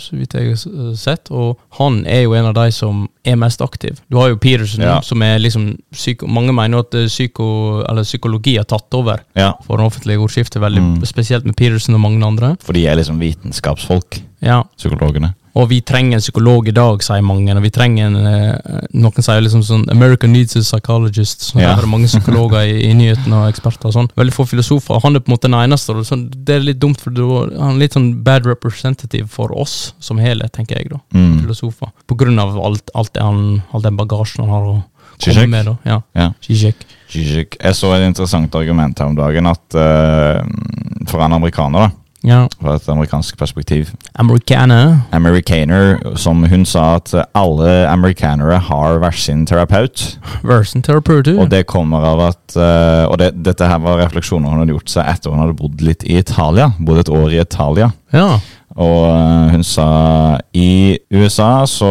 så 0.00 0.16
vidt 0.20 0.36
jeg 0.36 0.52
har 0.56 0.94
sett. 1.00 1.30
Og 1.30 1.56
han 1.78 2.02
er 2.08 2.22
jo 2.26 2.34
en 2.36 2.48
av 2.50 2.54
de 2.56 2.66
som 2.76 3.06
er 3.24 3.36
mest 3.40 3.60
aktiv. 3.64 4.00
Du 4.12 4.16
har 4.20 4.28
jo 4.32 4.36
Peterson, 4.40 4.84
Ja. 4.84 4.98
som 5.04 5.22
er 5.22 5.38
liksom 5.40 5.78
psyko, 5.96 6.26
Mange 6.28 6.52
mener 6.56 6.84
at 6.84 6.94
eh, 6.96 7.08
psyko, 7.08 7.48
eller 7.88 8.04
psykologi 8.08 8.56
har 8.60 8.64
tatt 8.68 8.92
over 9.00 9.24
Ja, 9.36 9.54
for 9.64 9.76
det 9.80 9.86
offentlige 9.88 10.20
ordskiftet, 10.24 10.60
veldig 10.60 10.82
Mm. 10.82 11.04
spesielt 11.08 11.44
med 11.48 11.56
Peterson 11.56 11.94
og 11.96 12.00
mange 12.04 12.24
andre. 12.26 12.56
for 12.60 12.72
de 12.76 12.84
er 12.86 12.96
liksom 13.00 13.18
vitenskapsfolk, 13.20 14.20
Ja, 14.44 14.62
psykologene. 14.76 15.34
Og 15.56 15.70
vi 15.70 15.78
trenger 15.80 16.18
en 16.18 16.24
psykolog 16.24 16.66
i 16.68 16.74
dag, 16.76 17.00
sier 17.04 17.22
mange. 17.24 17.54
Og 17.56 17.62
vi 17.64 17.70
trenger 17.72 18.10
en, 18.10 18.16
eh, 18.28 18.80
Noen 18.92 19.24
sier 19.24 19.40
liksom 19.40 19.62
sånn 19.64 19.86
America 19.90 20.28
needs 20.28 20.56
a 20.56 20.60
psychologist. 20.60 21.40
Så 21.40 21.60
Ja. 21.60 21.68
Der 21.68 21.78
er 21.78 21.86
det 21.86 21.90
mange 21.90 22.10
psykologer 22.10 22.60
i, 22.60 22.90
i 22.90 22.92
nyhetene 22.92 23.40
og 23.40 23.52
eksperter 23.54 23.88
og 23.88 23.94
sånn. 23.94 24.10
Veldig 24.16 24.34
få 24.36 24.46
filosofer. 24.46 25.00
Han 25.02 25.16
er 25.16 25.20
på 25.20 25.30
en 25.30 25.36
måte 25.36 25.48
den 25.48 25.56
eneste. 25.56 25.96
Og 25.96 26.04
sånn, 26.04 26.28
det 26.44 26.56
er 26.56 26.60
litt 26.60 26.78
dumt, 26.78 27.00
for 27.00 27.10
han 27.10 27.76
er 27.76 27.80
litt 27.80 27.96
sånn 27.96 28.22
bad 28.22 28.44
representative 28.44 29.28
for 29.28 29.48
oss 29.56 29.94
som 29.98 30.18
helhet, 30.18 30.52
tenker 30.52 30.76
jeg, 30.76 30.90
da. 30.90 31.00
Mm. 31.14 31.40
Filosofer. 31.40 31.88
På 32.06 32.16
grunn 32.16 32.38
av 32.38 32.56
alt, 32.58 32.90
alt, 32.94 33.14
det 33.14 33.22
han, 33.22 33.62
all 33.72 33.82
den 33.82 33.96
bagasjen 33.96 34.44
han 34.44 34.52
har 34.52 34.68
å 34.74 34.84
Zizek? 35.18 35.48
med, 35.48 35.64
da. 35.64 35.76
Ja. 35.84 36.00
Ja. 36.14 36.32
Zizek. 36.44 36.84
Zizek. 37.08 37.56
Jeg 37.62 37.74
så 37.78 37.94
et 37.96 38.06
interessant 38.06 38.54
argument 38.54 38.98
her 38.98 39.06
om 39.06 39.16
dagen 39.16 39.46
at 39.48 39.78
uh, 39.78 40.42
for 41.08 41.24
en 41.24 41.32
amerikaner, 41.38 41.86
da, 41.86 41.90
Ja. 42.26 42.48
fra 42.60 42.74
et 42.74 42.88
amerikansk 42.90 43.36
perspektiv 43.38 43.92
Amerikaner. 44.18 44.96
Americaner, 45.14 46.00
som 46.18 46.42
hun 46.42 46.64
sa 46.66 46.96
at 46.96 47.12
alle 47.38 47.86
amerikanere 47.88 48.58
har 48.66 48.98
hver 48.98 49.14
sin 49.14 49.44
terapeut. 49.46 50.18
Version 50.42 50.82
terapeut, 50.82 51.28
Og 51.38 51.50
det 51.50 51.66
kommer 51.70 52.02
av 52.02 52.20
at 52.26 52.56
uh, 52.58 53.06
Og 53.12 53.18
det, 53.22 53.30
dette 53.46 53.68
her 53.70 53.78
var 53.78 54.00
refleksjoner 54.02 54.50
hun 54.50 54.64
hadde 54.64 54.74
gjort 54.74 54.90
seg 54.90 55.06
etter 55.14 55.30
hun 55.30 55.44
hadde 55.44 55.56
bodd 55.60 55.86
litt 55.86 56.02
i 56.02 56.18
Italia. 56.18 56.72
Bodd 56.80 57.04
et 57.04 57.12
år 57.12 57.30
i 57.30 57.40
Italia. 57.40 57.92
Ja. 58.12 58.40
Og 58.76 59.04
eh, 59.08 59.52
hun 59.54 59.62
sa 59.64 59.86
i 60.52 60.98
USA 61.10 61.64
så 61.66 61.90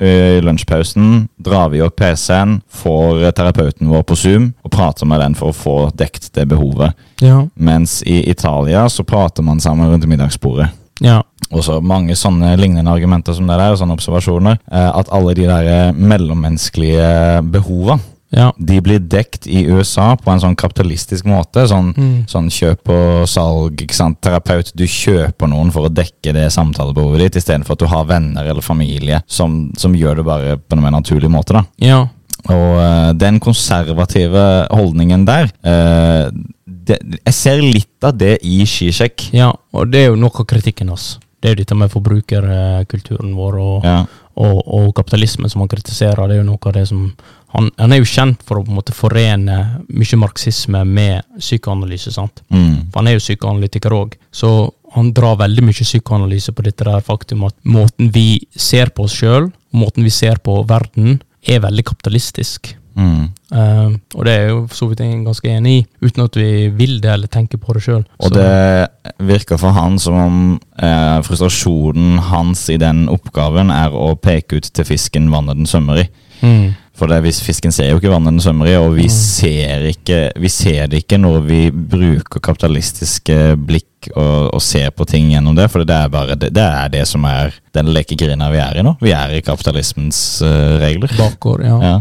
eh, 0.00 0.36
i 0.36 0.40
lunsjpausen 0.44 1.28
drar 1.40 1.70
vi 1.72 1.80
opp 1.84 1.96
PC-en, 1.96 2.58
får 2.68 3.30
terapeuten 3.36 3.88
vår 3.88 4.02
på 4.08 4.18
Zoom 4.20 4.50
og 4.62 4.72
prater 4.74 5.08
med 5.08 5.22
den 5.24 5.36
for 5.38 5.52
å 5.52 5.56
få 5.56 5.76
dekt 5.96 6.28
det 6.36 6.44
behovet. 6.50 6.92
Ja. 7.24 7.46
Mens 7.54 8.02
i 8.04 8.22
Italia 8.30 8.84
så 8.92 9.04
prater 9.08 9.42
man 9.46 9.60
sammen 9.64 9.88
rundt 9.90 10.04
middagsbordet. 10.08 10.68
Ja. 11.00 11.22
Og 11.52 11.62
så 11.62 11.78
mange 11.84 12.16
sånne 12.18 12.56
lignende 12.58 12.90
argumenter 12.90 13.36
som 13.36 13.46
det 13.48 13.56
der, 13.60 13.72
og 13.72 13.78
sånne 13.80 13.96
observasjoner. 13.96 14.58
eh, 14.72 14.90
At 14.98 15.08
alle 15.14 15.34
de 15.38 15.46
der 15.48 15.68
eh, 15.72 15.92
mellommenneskelige 15.92 17.42
behova 17.52 17.98
Ja. 18.36 18.50
de 18.60 18.80
blir 18.84 19.00
dekt 19.00 19.46
i 19.48 19.62
USA 19.72 20.10
på 20.20 20.30
en 20.30 20.42
sånn 20.42 20.56
kapitalistisk 20.60 21.24
måte. 21.24 21.64
Sånn, 21.66 21.94
Mm. 21.96 22.26
sånn 22.28 22.50
kjøp 22.52 22.88
og 22.92 23.26
salg. 23.26 23.80
Terapeut, 24.20 24.72
du 24.76 24.84
kjøper 24.84 25.48
noen 25.48 25.72
for 25.72 25.88
å 25.88 25.92
dekke 25.92 26.34
det 26.36 26.50
samtalebehovet 26.52 27.18
ditt, 27.18 27.36
istedenfor 27.40 27.72
at 27.72 27.78
du 27.78 27.86
har 27.86 28.04
venner 28.04 28.44
eller 28.44 28.60
familie 28.62 29.22
som, 29.26 29.72
som 29.76 29.94
gjør 29.96 30.16
det 30.20 30.24
bare 30.28 30.56
på 30.58 30.76
en 30.76 30.82
mer 30.82 30.92
naturlig 30.92 31.30
måte. 31.32 31.54
da. 31.56 31.64
Ja. 31.80 32.02
Og 32.46 32.76
uh, 32.78 33.12
den 33.16 33.40
konservative 33.40 34.68
holdningen 34.70 35.24
der 35.26 35.48
uh, 35.66 36.30
det, 36.68 37.00
Jeg 37.24 37.34
ser 37.34 37.62
litt 37.62 38.04
av 38.04 38.14
det 38.18 38.36
i 38.46 38.60
Skisjekk. 38.68 39.30
Ja, 39.34 39.48
og 39.74 39.90
det 39.90 40.04
er 40.04 40.10
jo 40.12 40.20
noe 40.20 40.30
av 40.30 40.46
kritikken 40.46 40.88
hans. 40.92 41.18
Det 41.42 41.48
er 41.50 41.54
jo 41.56 41.62
dette 41.64 41.74
med 41.76 41.90
forbrukerkulturen 41.90 43.34
vår 43.36 43.58
og, 43.60 43.84
Ja. 43.84 44.04
og, 44.36 44.62
og 44.66 44.94
kapitalismen 44.94 45.50
som 45.50 45.60
han 45.64 45.68
kritiserer. 45.72 46.28
Det 46.28 46.36
er 46.38 46.42
jo 46.44 46.50
noe 46.50 46.58
av 46.66 46.72
det 46.76 46.86
som 46.88 47.12
Han, 47.54 47.70
han 47.78 47.94
er 47.94 48.00
jo 48.00 48.08
kjent 48.10 48.42
for 48.46 48.58
å 48.58 48.64
på 48.64 48.72
en 48.72 48.78
måte 48.80 48.94
forene 48.96 49.58
mye 49.86 50.18
marxisme 50.20 50.82
med 50.84 51.26
psykoanalyse. 51.38 52.12
sant? 52.14 52.42
Mm. 52.50 52.88
For 52.90 53.00
han 53.00 53.10
er 53.10 53.16
jo 53.16 53.24
psykoanalytiker 53.24 53.94
òg. 53.96 54.16
Så 54.34 54.50
han 54.96 55.12
drar 55.16 55.38
veldig 55.40 55.64
mye 55.66 55.86
psykoanalyse 55.86 56.54
på 56.56 56.64
dette 56.66 56.86
der 56.88 57.04
faktum 57.04 57.46
at 57.48 57.56
måten 57.68 58.10
vi 58.14 58.40
ser 58.50 58.92
på 58.96 59.06
oss 59.06 59.16
sjøl, 59.20 59.50
måten 59.76 60.06
vi 60.06 60.12
ser 60.14 60.40
på 60.42 60.58
verden, 60.68 61.20
er 61.46 61.62
veldig 61.62 61.84
kapitalistisk. 61.86 62.74
Mm. 62.96 63.28
Uh, 63.52 63.92
og 64.16 64.24
det 64.24 64.32
er 64.32 64.46
jo 64.48 64.60
for 64.70 64.78
så 64.78 64.86
vidt 64.88 65.02
jeg 65.04 65.18
ganske 65.26 65.50
enig 65.52 65.74
i, 65.76 65.82
uten 66.00 66.24
at 66.24 66.38
vi 66.40 66.48
vil 66.72 66.96
det 67.04 67.12
eller 67.12 67.30
tenker 67.30 67.60
på 67.60 67.76
det 67.76 67.84
sjøl. 67.84 68.06
Og 68.24 68.32
det 68.34 68.88
virker 69.28 69.60
for 69.60 69.76
han 69.76 70.00
som 70.02 70.16
om 70.16 70.38
eh, 70.80 71.18
frustrasjonen 71.26 72.18
hans 72.30 72.64
i 72.72 72.78
den 72.80 73.04
oppgaven 73.12 73.70
er 73.74 73.94
å 73.94 74.14
peke 74.16 74.58
ut 74.58 74.70
til 74.72 74.88
fisken 74.88 75.28
vannet 75.32 75.60
den 75.60 75.68
svømmer 75.68 76.02
i. 76.02 76.08
mm, 76.40 76.66
For 76.96 77.06
det, 77.12 77.18
hvis 77.26 77.42
fisken 77.44 77.72
ser 77.76 77.90
jo 77.90 77.98
ikke 78.00 78.08
vannet 78.08 78.32
den 78.32 78.40
svømmer 78.40 78.70
i, 78.70 78.76
og 78.80 78.94
vi, 78.96 79.04
Mm. 79.04 79.12
ser 79.12 79.82
ikke, 79.90 80.20
vi 80.40 80.48
ser 80.48 80.86
det 80.88 81.02
ikke 81.04 81.18
når 81.20 81.42
vi 81.44 81.58
bruker 81.70 82.40
kapitalistiske 82.40 83.56
blikk 83.66 84.08
og, 84.16 84.54
og 84.54 84.62
ser 84.62 84.90
på 84.96 85.04
ting 85.06 85.28
gjennom 85.30 85.54
det. 85.58 85.66
For 85.70 85.84
det 85.84 85.92
er 85.94 86.08
bare 86.08 86.36
det, 86.40 86.52
det 86.56 86.62
er 86.64 86.88
det 86.88 87.02
som 87.08 87.24
er 87.28 87.52
den 87.76 87.92
lekegrina 87.92 88.48
vi 88.50 88.58
er 88.62 88.78
i 88.80 88.82
nå. 88.86 88.96
Vi 89.02 89.12
er 89.12 89.34
i 89.36 89.42
kapitalismens 89.44 90.40
uh, 90.42 90.78
regler. 90.80 91.12
bakgård, 91.18 91.64
ja. 91.68 91.76
Ja. 91.82 92.00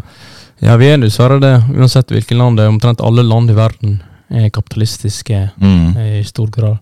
Ja, 0.64 0.76
vi 0.80 0.88
er 0.88 0.98
dessverre 1.04 1.42
det. 1.44 1.54
Uansett 1.76 2.08
hvilket 2.16 2.38
land 2.40 2.56
det 2.58 2.64
er. 2.64 2.72
Omtrent 2.72 3.02
alle 3.04 3.26
land 3.28 3.52
i 3.52 3.58
verden 3.58 3.98
er 4.32 4.48
kapitalistiske 4.50 5.50
Mm. 5.60 5.98
eh, 5.98 6.20
i 6.22 6.24
stor 6.24 6.48
grad. 6.48 6.78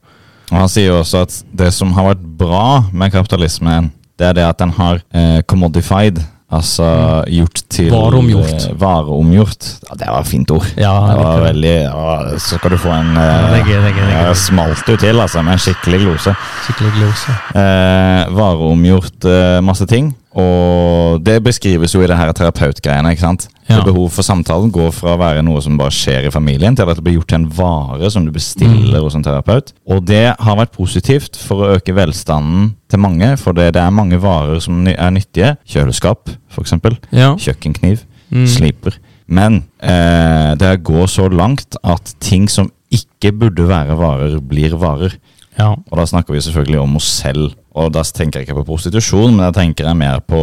Og 0.52 0.58
Han 0.60 0.70
sier 0.70 0.92
jo 0.92 1.00
også 1.02 1.24
at 1.26 1.44
det 1.52 1.72
som 1.74 1.92
har 1.98 2.12
vært 2.14 2.22
bra 2.38 2.84
med 2.94 3.12
kapitalismen, 3.12 3.90
det 4.20 4.28
er 4.30 4.34
det 4.38 4.44
at 4.46 4.60
den 4.62 4.70
har 4.78 5.02
eh, 5.14 5.42
commodified. 5.50 6.22
Altså 6.54 6.88
gjort 7.34 7.62
til 7.74 7.90
Vareomgjort. 7.92 8.68
eh, 8.70 8.76
vareomgjort. 8.80 9.70
Ja, 9.90 9.96
det 10.00 10.10
var 10.12 10.20
et 10.22 10.30
fint 10.30 10.52
ord. 10.54 10.68
Ja, 10.78 10.94
det 11.10 11.16
var 11.18 11.38
det. 11.40 11.46
veldig 11.48 11.76
ja, 11.82 12.18
Så 12.38 12.60
skal 12.60 12.76
du 12.76 12.78
få 12.78 12.92
en 12.94 13.18
eh, 13.18 13.58
er 13.74 14.28
ja, 14.28 14.34
smalt 14.38 14.88
jo 14.90 14.98
til, 15.02 15.20
altså, 15.20 15.42
med 15.46 15.58
en 15.58 15.64
skikkelig 15.64 16.02
glose. 16.06 16.36
Skikkelig 16.68 16.92
glose. 17.00 17.38
Eh, 17.58 18.34
vareomgjort 18.38 19.30
eh, 19.30 19.62
masse 19.66 19.88
ting. 19.90 20.14
Og 20.40 21.20
det 21.24 21.38
beskrives 21.46 21.94
jo 21.94 22.02
i 22.02 22.08
det 22.10 22.18
her 22.18 22.32
terapeutgreiene. 22.34 23.12
ikke 23.14 23.22
sant? 23.22 23.48
Ja. 23.70 23.78
Det 23.80 23.86
Behov 23.94 24.10
for 24.12 24.26
samtalen 24.26 24.72
går 24.74 24.90
fra 24.92 25.14
å 25.16 25.20
være 25.22 25.44
noe 25.46 25.62
som 25.62 25.78
bare 25.80 25.94
skjer 25.94 26.26
i 26.28 26.32
familien, 26.34 26.76
til 26.76 26.90
at 26.90 26.98
det 26.98 27.04
blir 27.06 27.16
gjort 27.20 27.30
til 27.32 27.40
en 27.42 27.50
vare 27.58 28.10
som 28.12 28.26
du 28.26 28.32
bestiller 28.32 28.98
Mm. 29.00 29.04
hos 29.04 29.16
en 29.16 29.24
terapeut. 29.24 29.74
Og 29.88 30.04
det 30.06 30.36
har 30.40 30.56
vært 30.58 30.72
positivt 30.74 31.38
for 31.38 31.56
å 31.64 31.76
øke 31.78 31.94
velstanden 31.96 32.74
til 32.90 33.00
mange, 33.00 33.38
for 33.38 33.54
det, 33.54 33.74
det 33.74 33.82
er 33.82 33.90
mange 33.92 34.20
varer 34.20 34.60
som 34.60 34.86
er 34.88 35.10
nyttige. 35.12 35.56
Kjøleskap, 35.66 36.30
f.eks. 36.50 36.74
Ja. 37.12 37.36
Kjøkkenkniv. 37.36 38.04
Mm. 38.32 38.48
Sliper. 38.48 38.98
Men 39.28 39.64
eh, 39.82 40.56
det 40.60 40.84
går 40.84 41.06
så 41.08 41.30
langt 41.32 41.78
at 41.84 42.16
ting 42.20 42.50
som 42.50 42.72
ikke 42.92 43.32
burde 43.32 43.68
være 43.70 43.96
varer, 43.98 44.40
blir 44.42 44.76
varer. 44.78 45.14
ja. 45.58 45.70
Og 45.92 45.98
da 45.98 46.04
snakker 46.06 46.34
vi 46.34 46.42
selvfølgelig 46.42 46.80
om 46.82 46.96
oss 46.98 47.08
selv. 47.24 47.54
Og 47.76 47.92
da 47.92 48.04
tenker 48.04 48.40
jeg 48.40 48.48
ikke 48.48 48.60
på 48.62 48.66
prostitusjon, 48.68 49.32
men 49.36 49.46
da 49.48 49.52
tenker 49.52 49.86
jeg 49.88 49.98
mer 49.98 50.20
på 50.22 50.40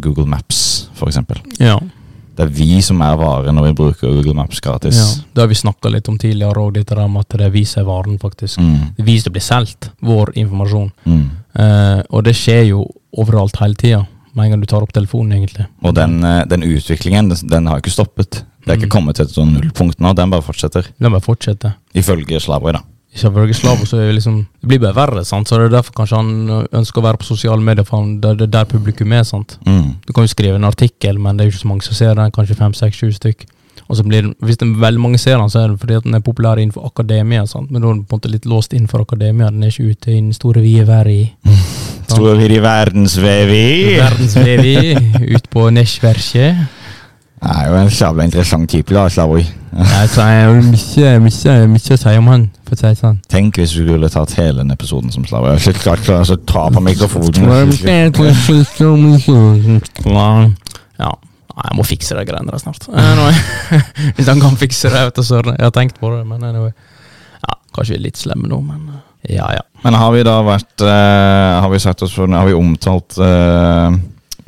Google 0.00 0.26
Maps, 0.26 0.88
f.eks. 0.94 1.18
ja. 1.60 1.78
Det 2.40 2.46
er 2.46 2.52
vi 2.56 2.80
som 2.80 3.00
er 3.04 3.16
vare 3.20 3.52
når 3.52 3.66
vi 3.66 3.72
bruker 3.76 4.14
Google 4.14 4.32
Maps 4.38 4.60
gratis. 4.64 4.96
ja. 4.96 5.24
Det 5.34 5.42
har 5.42 5.48
vi 5.50 5.54
snakka 5.58 5.90
litt 5.92 6.08
om 6.08 6.16
tidligere 6.16 6.56
òg, 6.62 6.72
dette 6.78 6.96
med 6.96 7.20
at 7.20 7.36
det 7.36 7.46
er 7.46 7.50
vi 7.52 7.64
som 7.68 7.82
er 7.82 7.88
varen, 7.90 8.16
faktisk. 8.18 8.58
Mm, 8.62 8.94
Det 8.96 9.04
viser 9.04 9.24
det 9.28 9.32
blir 9.34 9.44
solgt, 9.44 9.90
vår 10.00 10.32
informasjon. 10.36 10.90
mm. 11.04 11.30
Eh, 11.60 12.02
og 12.14 12.22
det 12.24 12.32
skjer 12.38 12.68
jo 12.68 12.84
overalt 13.18 13.56
hele 13.60 13.74
tida, 13.74 14.06
med 14.32 14.44
en 14.44 14.50
gang 14.52 14.60
du 14.60 14.66
tar 14.70 14.82
opp 14.82 14.92
telefonen, 14.94 15.32
egentlig. 15.36 15.66
Og 15.82 15.92
den, 15.94 16.22
eh, 16.24 16.44
den 16.46 16.62
utviklingen, 16.62 17.28
den, 17.28 17.48
den 17.50 17.66
har 17.66 17.80
ikke 17.82 17.90
stoppet. 17.92 18.44
Det 18.64 18.70
er 18.72 18.76
ikke 18.78 18.86
Mm. 18.86 18.94
kommet 18.96 19.16
til 19.16 19.24
et 19.26 19.32
sånn 19.34 19.52
nullpunkt 19.52 19.98
nå, 20.00 20.14
den 20.14 20.30
bare 20.30 20.42
fortsetter. 20.42 20.86
Den 21.00 21.10
bare 21.12 21.20
fortsetter. 21.20 21.74
Ifølge 21.94 22.40
Slavoj, 22.40 22.72
da. 22.72 22.80
Ifølge 23.14 23.54
Slavo 23.54 23.86
så 23.86 23.98
er 23.98 24.12
liksom 24.14 24.46
Det 24.62 24.68
blir 24.68 24.78
bare 24.78 24.94
verre, 24.94 25.24
sant? 25.24 25.48
så 25.48 25.58
det 25.58 25.64
er 25.66 25.76
derfor 25.76 25.92
kanskje 25.92 26.16
han 26.16 26.66
ønsker 26.72 27.00
å 27.00 27.04
være 27.08 27.18
på 27.18 27.26
sosiale 27.26 27.60
medier, 27.60 27.84
for 27.84 27.98
han, 27.98 28.20
det 28.20 28.36
det 28.38 28.46
er 28.48 28.52
der 28.60 28.64
publikum 28.70 29.12
er. 29.12 29.24
sant? 29.24 29.58
Mm. 29.66 29.96
Du 30.06 30.12
kan 30.12 30.24
jo 30.24 30.30
skrive 30.30 30.54
en 30.56 30.64
artikkel, 30.64 31.18
men 31.18 31.36
det 31.36 31.44
er 31.44 31.50
jo 31.50 31.56
ikke 31.56 31.64
så 31.64 31.68
mange 31.72 31.82
som 31.82 31.94
ser 31.94 32.14
den. 32.14 32.30
Kanskje 32.30 32.56
fem, 32.56 32.72
seks, 32.74 32.96
sju 32.96 33.10
stykk. 33.12 33.46
Og 33.90 33.96
så 33.96 34.04
blir 34.06 34.34
Hvis 34.38 34.56
det 34.56 34.68
er 34.68 34.78
veldig 34.80 35.00
mange 35.00 35.18
ser 35.18 35.38
den, 35.38 35.50
så 35.50 35.64
er 35.64 35.68
det 35.68 35.80
fordi 35.80 35.94
at 35.98 36.04
den 36.04 36.14
er 36.14 36.20
populær 36.20 36.56
innenfor 36.62 36.86
akademia. 36.86 37.46
sant? 37.46 37.70
Men 37.70 37.82
da 37.82 37.88
er 37.88 37.94
den 37.94 38.04
på 38.04 38.14
en 38.14 38.20
måte 38.20 38.30
litt 38.30 38.46
låst 38.46 38.72
innenfor 38.72 39.02
akademia. 39.02 39.50
Den 39.50 39.62
er 39.64 39.68
ikke 39.74 39.90
ute 39.90 40.10
i 40.12 40.20
den 40.20 40.32
store, 40.32 40.60
vide 40.62 40.86
verden. 40.86 41.30
Tror 42.06 42.36
vi 42.38 42.46
i 42.54 42.60
verdensvevi? 42.70 43.98
Verdensvevi, 43.98 45.34
ut 45.34 45.50
på 45.50 45.70
nettverket. 45.70 46.79
Det 47.40 47.52
er 47.56 47.70
jo 47.70 47.76
en 47.80 47.90
sabla 47.90 48.26
interessant 48.28 48.68
type, 48.68 48.92
da, 48.92 49.06
Slavoj. 49.08 49.40
Ja, 49.72 50.00
så 50.12 50.26
er 50.26 50.42
jo 50.44 50.58
mye, 50.66 51.12
mye, 51.24 51.54
mye 51.72 51.94
å 51.94 51.98
si 52.02 52.12
om 52.20 52.28
han, 52.28 52.42
for 52.66 52.76
å 52.76 52.80
si 52.80 52.84
det 52.84 52.98
sånn. 52.98 53.16
Tenk 53.32 53.56
hvis 53.62 53.72
vi 53.78 53.84
skulle 53.86 54.10
tatt 54.12 54.34
hele 54.36 54.60
den 54.60 54.74
episoden 54.74 55.14
som 55.14 55.24
Slavoj. 55.24 55.54
Jeg 55.56 55.72
ikke 55.72 55.86
klart 55.86 56.04
klar 56.04 56.28
til 56.28 56.36
å 56.36 56.44
ta 56.44 56.66
på 56.74 56.82
mikrofonen. 56.84 57.40
Ja. 61.00 61.12
Jeg 61.60 61.76
må 61.76 61.84
fikse 61.84 62.16
de 62.16 62.24
greiene 62.28 62.52
der 62.52 62.60
snart. 62.60 62.86
Anyway. 62.88 63.34
Hvis 64.16 64.28
han 64.30 64.40
kan 64.40 64.56
fikse 64.60 64.92
det, 64.92 65.00
vet 65.08 65.16
du, 65.18 65.24
søren. 65.26 65.56
Jeg 65.56 65.66
har 65.66 65.74
tenkt 65.76 65.98
på 66.00 66.12
det, 66.14 66.22
men 66.28 66.44
anyway. 66.46 66.72
Ja, 67.40 67.56
kanskje 67.76 67.96
vi 67.96 67.98
er 67.98 68.04
litt 68.06 68.20
slemme 68.20 68.48
nå, 68.48 68.60
men 68.64 68.86
uh, 68.88 69.00
ja, 69.28 69.50
ja. 69.58 69.64
Men 69.84 69.98
har 70.00 70.14
vi 70.14 70.22
da 70.24 70.38
vært 70.44 70.80
uh, 70.84 71.60
Har 71.60 71.68
vi 71.72 71.80
sett 71.82 72.00
oss 72.04 72.14
for 72.16 72.28
Har 72.32 72.46
vi 72.48 72.54
omtalt 72.56 73.18
eh, 73.20 73.98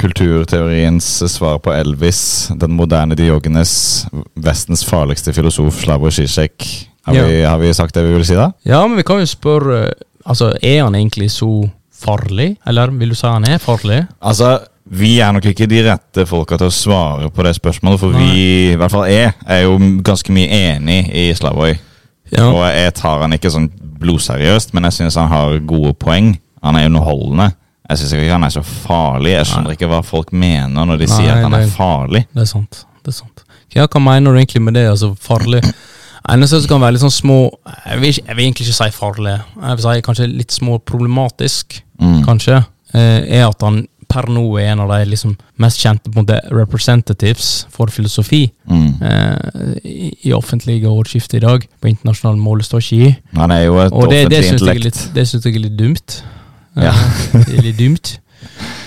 kulturteoriens 0.02 1.06
svar 1.32 1.58
på 1.62 1.72
Elvis, 1.74 2.50
den 2.58 2.74
moderne 2.76 3.14
Diogenes, 3.18 4.06
Vestens 4.34 4.84
farligste 4.84 5.32
filosof, 5.32 5.80
Slavoj 5.84 6.10
Zizek? 6.10 6.66
Har, 7.06 7.14
Ja. 7.14 7.24
vi, 7.26 7.42
har 7.42 7.58
vi 7.58 7.72
sagt 7.74 7.94
det 7.94 8.04
vi 8.06 8.12
vil 8.14 8.24
si, 8.26 8.34
da? 8.38 8.50
Ja, 8.62 8.86
men 8.86 8.96
vi 8.96 9.02
kan 9.02 9.18
jo 9.22 9.26
spørre 9.26 9.92
Altså, 10.24 10.52
er 10.62 10.84
han 10.84 10.94
egentlig 10.94 11.30
så 11.34 11.48
farlig? 11.98 12.56
Eller 12.66 12.90
vil 12.94 13.08
du 13.10 13.14
si 13.18 13.26
han 13.26 13.42
er 13.44 13.58
farlig? 13.58 14.04
Altså, 14.22 14.60
vi 14.86 15.16
er 15.18 15.32
nok 15.34 15.44
ikke 15.50 15.66
de 15.66 15.80
rette 15.82 16.26
folka 16.30 16.54
til 16.60 16.68
å 16.70 16.74
svare 16.74 17.30
på 17.34 17.42
det 17.42 17.56
spørsmålet, 17.56 17.98
for 17.98 18.14
vi, 18.14 18.70
i 18.70 18.76
hvert 18.78 18.92
fall 18.94 19.08
jeg, 19.10 19.32
er 19.50 19.64
jo 19.64 19.80
ganske 20.06 20.30
mye 20.30 20.46
enig 20.76 21.00
i 21.10 21.24
Slavoj. 21.34 21.74
Ja. 22.30 22.46
Og 22.52 22.62
jeg 22.70 22.94
tar 23.00 23.24
han 23.24 23.34
ikke 23.34 23.50
sånn 23.50 23.66
blodseriøst, 23.98 24.70
men 24.74 24.86
jeg 24.86 24.92
syns 25.00 25.18
han 25.18 25.26
har 25.32 25.58
gode 25.66 25.92
poeng. 25.98 26.36
Han 26.62 26.78
er 26.78 26.86
underholdende. 26.86 27.50
Jeg 27.90 27.98
syns 27.98 28.12
ikke 28.12 28.30
han 28.32 28.44
er 28.44 28.48
så 28.54 28.62
farlig. 28.64 29.32
Jeg 29.32 29.46
skjønner 29.46 29.72
ikke 29.76 29.88
hva 29.90 30.02
folk 30.04 30.32
mener 30.32 30.86
når 30.86 30.98
de 31.02 31.06
Nei, 31.06 31.16
sier 31.16 31.32
at 31.34 31.42
han 31.42 31.54
er 31.54 31.64
det- 31.66 31.72
farlig. 31.74 32.26
Det 32.32 32.42
er 32.42 32.46
sant. 32.46 32.84
det 33.04 33.08
er 33.08 33.18
sant. 33.18 33.42
Ja, 33.74 33.86
hva 33.86 34.00
mener 34.00 34.32
du 34.32 34.38
egentlig 34.38 34.62
med 34.62 34.74
det? 34.74 34.86
altså 34.88 35.16
Farlig? 35.18 35.62
Eneste 36.28 36.60
som 36.60 36.68
kan 36.68 36.80
være 36.80 36.92
litt 36.92 37.02
sånn 37.02 37.10
små 37.10 37.50
Jeg 37.86 37.98
vil, 38.00 38.08
ikke, 38.12 38.26
jeg 38.28 38.36
vil 38.36 38.44
egentlig 38.44 38.66
ikke 38.68 38.78
si 38.78 38.90
farlig. 38.90 39.40
Jeg 39.60 39.76
vil 39.76 39.82
si 39.82 40.02
kanskje 40.02 40.36
litt 40.36 40.52
små 40.52 40.78
problematisk, 40.78 41.82
Mm. 42.00 42.24
kanskje. 42.24 42.64
Eh, 42.94 43.38
er 43.40 43.48
at 43.48 43.60
han 43.62 43.86
per 44.08 44.22
nå 44.28 44.58
er 44.60 44.72
en 44.72 44.80
av 44.80 44.88
de 44.90 45.04
liksom 45.10 45.36
mest 45.58 45.78
kjente 45.80 46.10
på 46.12 46.18
en 46.18 46.26
måte 46.26 46.40
representatives 46.52 47.66
for 47.70 47.86
filosofi 47.86 48.50
Mm. 48.68 49.02
eh, 49.02 49.80
i, 49.84 50.16
i 50.26 50.32
offentlige 50.32 50.84
ordskiftet 50.86 51.34
i 51.42 51.46
dag, 51.46 51.66
på 51.80 51.88
internasjonal 51.88 52.36
målestokk 52.36 52.92
i. 52.92 53.16
Han 53.34 53.50
er 53.50 53.64
jo 53.64 53.78
et 53.78 53.92
Og 53.92 54.10
det, 54.10 54.28
det 54.28 54.38
offentlig 54.44 54.44
syns 54.44 54.60
jeg, 54.60 54.76
intellekt. 54.76 54.84
litt- 54.84 55.14
det 55.14 55.26
synes 55.28 55.44
jeg 55.44 55.54
er 55.56 55.58
litt 55.60 55.76
dumt. 55.76 56.22
Ja. 56.76 56.92
Det 57.46 57.58
er 57.58 57.62
litt 57.70 57.78
dumt. 57.78 58.18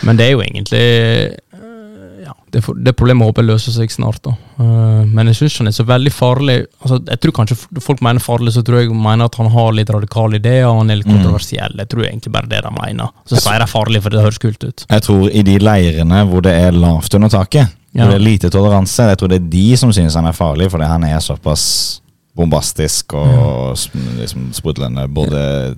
Men 0.06 0.18
det 0.20 0.26
er 0.28 0.32
jo 0.36 0.42
egentlig 0.44 0.80
eh, 0.82 2.26
ja, 2.26 2.34
det, 2.52 2.62
det 2.84 2.94
problemet 2.98 3.26
håper 3.30 3.44
jeg 3.44 3.50
løser 3.52 3.72
seg 3.76 3.92
snart. 3.94 4.20
da. 4.26 4.34
Eh, 4.60 5.04
men 5.08 5.30
jeg 5.32 5.38
syns 5.40 5.58
han 5.62 5.70
er 5.70 5.76
så 5.78 5.86
veldig 5.88 6.12
farlig. 6.14 6.56
Altså, 6.82 7.00
jeg 7.08 7.22
tror 7.24 7.36
kanskje 7.40 7.58
Folk 7.86 8.02
mener 8.06 8.20
farlig, 8.24 8.54
så 8.56 8.64
tror 8.66 8.82
jeg 8.84 8.90
mener 8.94 9.30
at 9.30 9.38
han 9.40 9.50
har 9.54 9.72
litt 9.78 9.90
radikale 9.94 10.40
ideer 10.42 10.66
og 10.68 10.82
han 10.82 10.92
er 10.92 11.00
litt 11.02 11.08
Mm. 11.10 11.18
kontroversiell. 11.20 11.78
Jeg 11.78 11.90
tror 11.94 12.04
egentlig 12.08 12.32
bare 12.36 12.50
det 12.52 12.62
de 12.66 12.72
mener. 12.76 13.14
Så 13.30 13.40
sier 13.42 13.60
de 13.64 13.68
farlig 13.72 14.02
fordi 14.04 14.18
det 14.20 14.26
høres 14.28 14.42
kult 14.42 14.64
ut. 14.68 14.86
Jeg 14.90 15.02
tror 15.08 15.30
i 15.32 15.42
de 15.46 15.58
leirene 15.62 16.24
hvor 16.30 16.42
det 16.46 16.54
er 16.66 16.72
lavt 16.76 17.14
under 17.16 17.30
taket, 17.30 17.70
Ja. 17.96 18.04
hvor 18.04 18.12
det 18.12 18.20
er 18.22 18.26
lite 18.32 18.50
toleranse, 18.50 19.04
jeg 19.14 19.18
tror 19.22 19.30
det 19.32 19.42
er 19.42 19.50
de 19.50 19.68
som 19.78 19.94
synes 19.94 20.16
han 20.20 20.26
er 20.26 20.34
farlig, 20.36 20.70
fordi 20.72 20.86
han 20.90 21.04
er 21.08 21.20
såpass 21.24 22.02
bombastisk 22.36 23.14
og 23.16 23.30
ja. 23.32 23.76
liksom 24.20 24.50
sprudlende, 24.54 25.08
både 25.08 25.76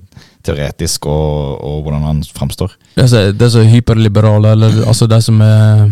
teoretisk 0.48 1.06
og, 1.12 1.60
og 1.64 1.82
hvordan 1.86 2.04
han 2.08 2.20
framstår. 2.34 2.74
Det 2.98 3.06
som 3.08 3.62
er 3.62 3.72
hyperliberale, 3.76 4.56
eller 4.56 4.82
altså 4.88 5.06
de 5.10 5.20
som 5.24 5.40
er 5.44 5.86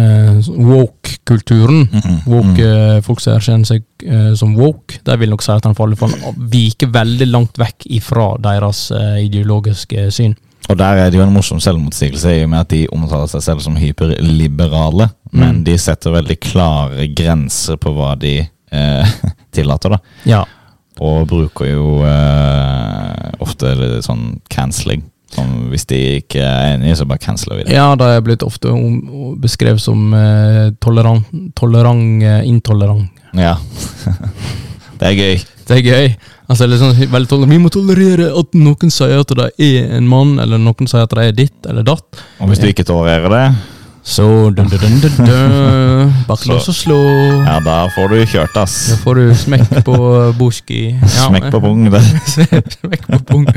eh, 0.00 0.50
woke-kulturen. 0.50 1.86
Mm. 1.92 2.18
Woke, 2.26 2.66
eh, 2.66 3.00
Folk 3.06 3.22
som 3.22 3.36
erkjenner 3.36 3.68
seg 3.68 3.84
eh, 4.06 4.30
som 4.38 4.54
woke, 4.58 5.00
de 5.06 5.16
vil 5.20 5.32
nok 5.32 5.44
si 5.44 5.52
at 5.54 5.66
han 5.68 5.76
faller 5.78 5.98
for 6.00 6.12
viker 6.52 6.92
veldig 6.94 7.28
langt 7.30 7.58
vekk 7.60 7.88
ifra 8.00 8.32
deres 8.42 8.86
eh, 8.94 9.18
ideologiske 9.26 10.08
syn. 10.14 10.36
Og 10.70 10.76
der 10.78 11.00
er 11.02 11.10
det 11.10 11.18
jo 11.18 11.24
en 11.24 11.32
morsom 11.34 11.58
selvmotsigelse 11.62 12.30
i 12.36 12.42
og 12.44 12.50
med 12.52 12.60
at 12.62 12.70
de 12.70 12.84
omtaler 12.94 13.26
seg 13.32 13.42
selv 13.42 13.62
som 13.64 13.78
hyperliberale, 13.80 15.08
men 15.32 15.60
Mm. 15.60 15.64
de 15.66 15.74
setter 15.78 16.10
veldig 16.14 16.36
klare 16.42 17.08
grenser 17.16 17.76
på 17.80 17.90
hva 17.96 18.12
de 18.18 18.36
eh, 18.72 19.12
tillater, 19.56 19.96
da. 19.96 19.98
Ja. 20.26 20.44
Og 20.98 21.28
bruker 21.30 21.70
jo 21.70 22.00
eh, 22.04 23.30
ofte 23.40 23.72
sånn 24.04 24.40
cancelling. 24.52 25.06
Som 25.30 25.70
hvis 25.70 25.86
de 25.86 25.98
ikke 26.18 26.42
er 26.42 26.72
enige, 26.74 26.96
så 26.98 27.06
bare 27.06 27.22
canceler 27.22 27.60
vi 27.60 27.68
det. 27.68 27.76
ja, 27.76 27.92
det 27.94 28.08
er 28.10 28.24
blitt 28.26 28.42
ofte 28.42 28.72
beskrevet 29.38 29.82
som 29.82 30.10
eh, 30.16 30.72
tolerant, 30.82 31.28
tolerant 31.54 32.24
eh, 32.26 32.42
intolerant. 32.50 33.06
Ja. 33.38 33.54
det 34.98 35.12
er 35.12 35.14
gøy. 35.14 35.40
Det 35.70 35.78
er 35.78 35.86
gøy. 35.86 36.08
Altså, 36.50 36.66
sånn, 36.80 36.96
veldig 37.12 37.30
tolerant. 37.30 37.54
Vi 37.54 37.60
må 37.62 37.70
tolerere 37.70 38.32
at 38.40 38.58
noen 38.58 38.90
sier 38.90 39.22
at 39.22 39.34
det 39.38 39.52
er 39.62 39.92
en 40.00 40.08
mann, 40.10 40.34
eller 40.42 40.58
noen 40.58 40.90
sier 40.90 41.06
at 41.06 41.14
det 41.14 41.28
er 41.28 41.36
ditt 41.44 41.70
eller 41.70 41.86
datt. 41.86 42.24
Og 42.42 42.50
hvis 42.50 42.62
du 42.62 42.66
ikke 42.66 42.88
tolererer 42.88 43.30
det, 43.30 43.44
Så 44.02 44.24
dun, 44.56 44.66
dun, 44.68 44.78
dun, 44.80 45.00
dun, 45.00 45.26
dun. 45.26 46.12
Baklås 46.28 46.68
og 46.72 46.74
slå. 46.76 46.98
ja, 47.44 47.58
da 47.64 47.82
får 47.94 48.14
du 48.14 48.20
kjørt, 48.32 48.56
ass. 48.56 48.76
Da 48.94 49.00
får 49.02 49.20
du 49.20 49.34
smekk 49.36 49.74
på 49.86 49.96
boski. 50.40 50.82
Ja, 50.96 51.26
Smekk 51.28 51.50
på 51.52 51.60
pung. 51.66 51.84
Det. 51.92 52.00
Smekk 52.80 53.06
på 53.10 53.20
pung. 53.28 53.48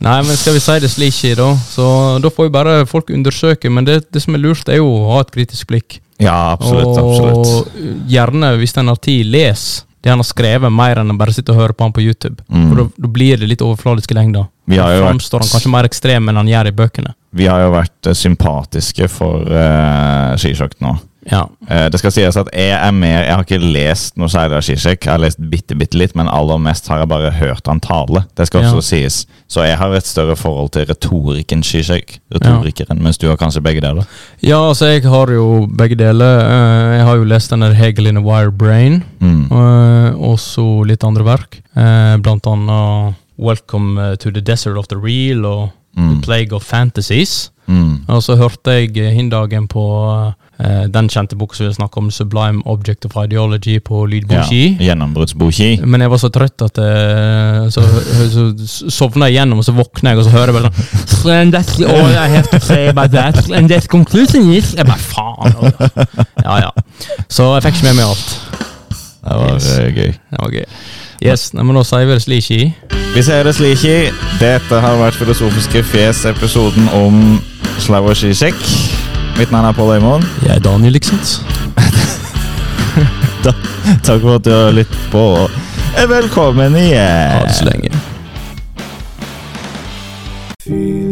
Nei, 0.00 0.16
men 0.24 0.36
skal 0.40 0.56
vi 0.56 0.62
si 0.64 0.78
det 0.80 0.88
slik, 0.90 1.20
da? 1.38 1.50
Så 1.70 1.86
da 2.24 2.30
får 2.32 2.48
jo 2.48 2.54
bare 2.54 2.78
folk 2.88 3.12
undersøke. 3.14 3.70
Men 3.70 3.86
det, 3.86 4.00
det 4.10 4.22
som 4.24 4.34
er 4.34 4.42
lurt, 4.42 4.68
er 4.68 4.80
jo 4.80 4.88
å 4.88 5.10
ha 5.14 5.20
et 5.24 5.32
kritisk 5.34 5.68
blikk. 5.70 6.00
Ja, 6.20 6.52
absolutt. 6.56 6.96
absolutt. 6.98 7.46
Og 7.46 8.08
gjerne, 8.10 8.54
hvis 8.60 8.76
en 8.80 8.90
har 8.92 8.98
tid, 9.00 9.28
les 9.32 9.68
det 10.00 10.12
han 10.12 10.20
har 10.20 10.28
skrevet, 10.28 10.72
mer 10.72 11.02
enn 11.02 11.12
å 11.12 11.16
bare 11.20 11.34
sitte 11.36 11.52
og 11.52 11.60
høre 11.60 11.76
på 11.76 11.84
han 11.84 11.92
på 11.92 12.02
YouTube. 12.04 12.40
Mm. 12.48 12.68
For 12.70 12.80
da, 12.80 13.10
blir 13.12 13.40
det 13.40 13.50
litt 13.50 13.64
overfladiske 13.64 14.16
lengder. 14.16 14.48
Vi 14.70 14.78
har 14.80 14.94
jo 14.94 15.02
Da 15.02 15.10
framstår 15.10 15.44
han 15.44 15.52
kanskje 15.52 15.72
mer 15.74 15.88
ekstrem 15.88 16.30
enn 16.30 16.40
han 16.40 16.48
gjør 16.48 16.70
i 16.70 16.74
bøkene. 16.78 17.14
Vi 17.36 17.46
har 17.50 17.62
jo 17.66 17.74
vært 17.74 18.08
eh, 18.08 18.16
sympatiske 18.16 19.10
for 19.12 19.44
uh, 19.44 20.32
skisjokk 20.40 20.78
nå. 20.84 20.96
Ja. 21.28 21.42
Eh, 21.68 21.88
det 21.92 21.98
skal 22.00 22.12
sies 22.14 22.36
at 22.40 22.48
jeg 22.56 22.72
er 22.72 22.92
mer 22.96 23.24
Jeg 23.26 23.34
har 23.34 23.42
ikke 23.44 23.58
lest 23.60 24.16
noe 24.16 24.30
særlig 24.32 24.56
av 24.56 24.62
Zizek. 24.64 25.04
Jeg 25.04 25.12
har 25.12 25.20
lest 25.20 25.40
bitte, 25.52 25.76
bitte 25.76 25.98
litt, 26.00 26.14
men 26.16 26.30
aller 26.32 26.56
mest 26.58 26.88
har 26.88 27.02
jeg 27.02 27.10
bare 27.12 27.30
hørt 27.36 27.66
han 27.68 27.80
tale. 27.84 28.22
Det 28.38 28.46
skal 28.48 28.64
også 28.64 28.80
sies. 28.86 29.18
Så 29.50 29.66
jeg 29.66 29.76
har 29.76 29.92
et 29.92 30.06
større 30.08 30.36
forhold 30.36 30.70
til 30.72 30.86
retorikken 30.88 31.62
Zizek. 31.66 32.18
Retorikeren, 32.32 33.02
mens 33.04 33.18
du 33.20 33.28
har 33.28 33.36
kanskje 33.36 33.60
begge 33.62 33.82
deler. 33.84 34.06
ja, 34.42 34.56
altså, 34.68 34.86
jeg 34.94 35.02
har 35.04 35.26
jo 35.34 35.66
begge 35.66 35.98
deler. 36.00 36.40
Eh, 36.46 36.96
Jeg 37.00 37.04
har 37.06 37.16
jo 37.16 37.24
lest 37.24 37.50
den 37.50 37.60
der 37.60 37.72
Hegel 37.74 38.06
in 38.06 38.16
a 38.16 38.20
Wire 38.20 38.50
Brain. 38.52 39.02
Mm. 39.20 39.50
Uh, 39.52 40.32
også 40.32 40.84
litt 40.86 41.04
andre 41.04 41.24
verk. 41.24 41.60
Eh, 41.76 42.16
blant 42.22 42.46
annet 42.46 43.14
Welcome 43.38 43.98
eh, 44.00 44.16
to 44.16 44.30
the 44.30 44.40
Desert 44.40 44.76
of 44.76 44.86
the 44.88 44.96
Real 44.96 45.44
og 45.44 45.68
Mm. 45.96 46.10
The 46.14 46.22
Plague 46.22 46.52
of 46.54 46.62
Fantasies. 46.62 47.50
Mm. 47.66 48.04
Og 48.08 48.22
så 48.22 48.36
hørte 48.38 48.70
jeg 48.70 48.96
eh, 48.96 49.10
hindagen 49.10 49.66
på 49.68 49.82
eh, 50.60 50.84
den 50.92 51.08
kjente 51.08 51.36
boka 51.40 51.56
som 51.56 51.66
vi 51.66 51.74
snakker 51.74 51.98
om, 52.02 52.10
Sublime 52.10 52.62
Object 52.66 53.04
of 53.08 53.16
Ideology 53.24 53.78
på 53.80 54.02
Ja. 54.04 54.10
lydboki. 54.14 54.76
Gjennombruddsboki. 54.80 55.80
Men 55.86 56.00
jeg 56.04 56.10
var 56.10 56.18
så 56.18 56.28
trøtt 56.30 56.62
at 56.62 56.78
uh, 56.78 57.68
så, 57.70 57.84
så 58.30 58.90
sovna 58.90 59.26
jeg 59.30 59.38
gjennom, 59.40 59.58
og 59.58 59.64
så 59.64 59.72
våkna 59.76 60.10
jeg, 60.14 60.18
og 60.18 60.24
så 60.28 60.30
hører 60.30 60.52
jeg 60.52 60.62
bare 60.62 60.72
sånn 60.72 61.30
And 61.40 61.54
that's 61.54 61.80
all 61.80 62.10
I 62.16 62.28
have 62.28 62.48
to 62.50 62.60
say 62.60 62.88
about 62.88 63.10
that. 63.12 63.50
And 63.50 63.68
that 63.70 63.88
conclusion 63.88 64.50
is 64.52 64.74
Jeg 64.76 64.86
bare 64.86 64.98
faen. 64.98 65.54
altså. 65.54 66.06
Ja, 66.44 66.56
ja. 66.66 66.70
Så 67.28 67.50
jeg 67.54 67.62
fikk 67.68 67.80
ikke 67.80 67.90
med 67.90 68.00
meg 68.00 68.04
alt. 68.04 68.40
Det 69.20 69.36
var 69.36 69.54
Yes. 69.54 69.66
eh, 69.78 69.90
gøy. 69.94 70.12
Det 70.30 70.38
var 70.40 70.50
gøy. 70.50 70.64
Yes, 71.22 71.50
men 71.54 71.74
Da 71.76 71.82
sier 71.84 72.06
vi 72.08 72.12
det 72.16 72.22
slik 72.24 72.50
i. 72.56 72.74
Vi 73.14 73.22
sier 73.22 73.44
det 73.44 73.52
slik 73.58 73.82
i. 73.84 73.96
Dette 74.40 74.80
har 74.80 74.96
vært 74.96 75.18
Filosofiske 75.20 75.82
fjes, 75.84 76.24
episoden 76.30 76.88
om 76.96 77.40
Slavoj 77.78 78.14
skisjekk. 78.16 78.64
Mitt 79.38 79.50
navn 79.50 79.66
er 79.66 79.72
Pål 79.72 79.94
Øymoen. 79.96 80.24
Jeg 80.46 80.56
er 80.56 80.58
Daniel, 80.64 80.94
ikke 80.94 81.06
sant? 81.06 81.46
Takk 84.06 84.20
for 84.20 84.34
at 84.34 84.44
du 84.44 84.50
har 84.50 84.70
lyttet 84.76 85.06
på. 85.12 85.18
og 85.18 85.50
Velkommen 86.08 86.76
igjen. 86.76 87.36
Ha 87.36 87.44
det 87.46 87.54
så 87.56 87.64
lenge. 87.64 87.90
Feel 90.64 91.09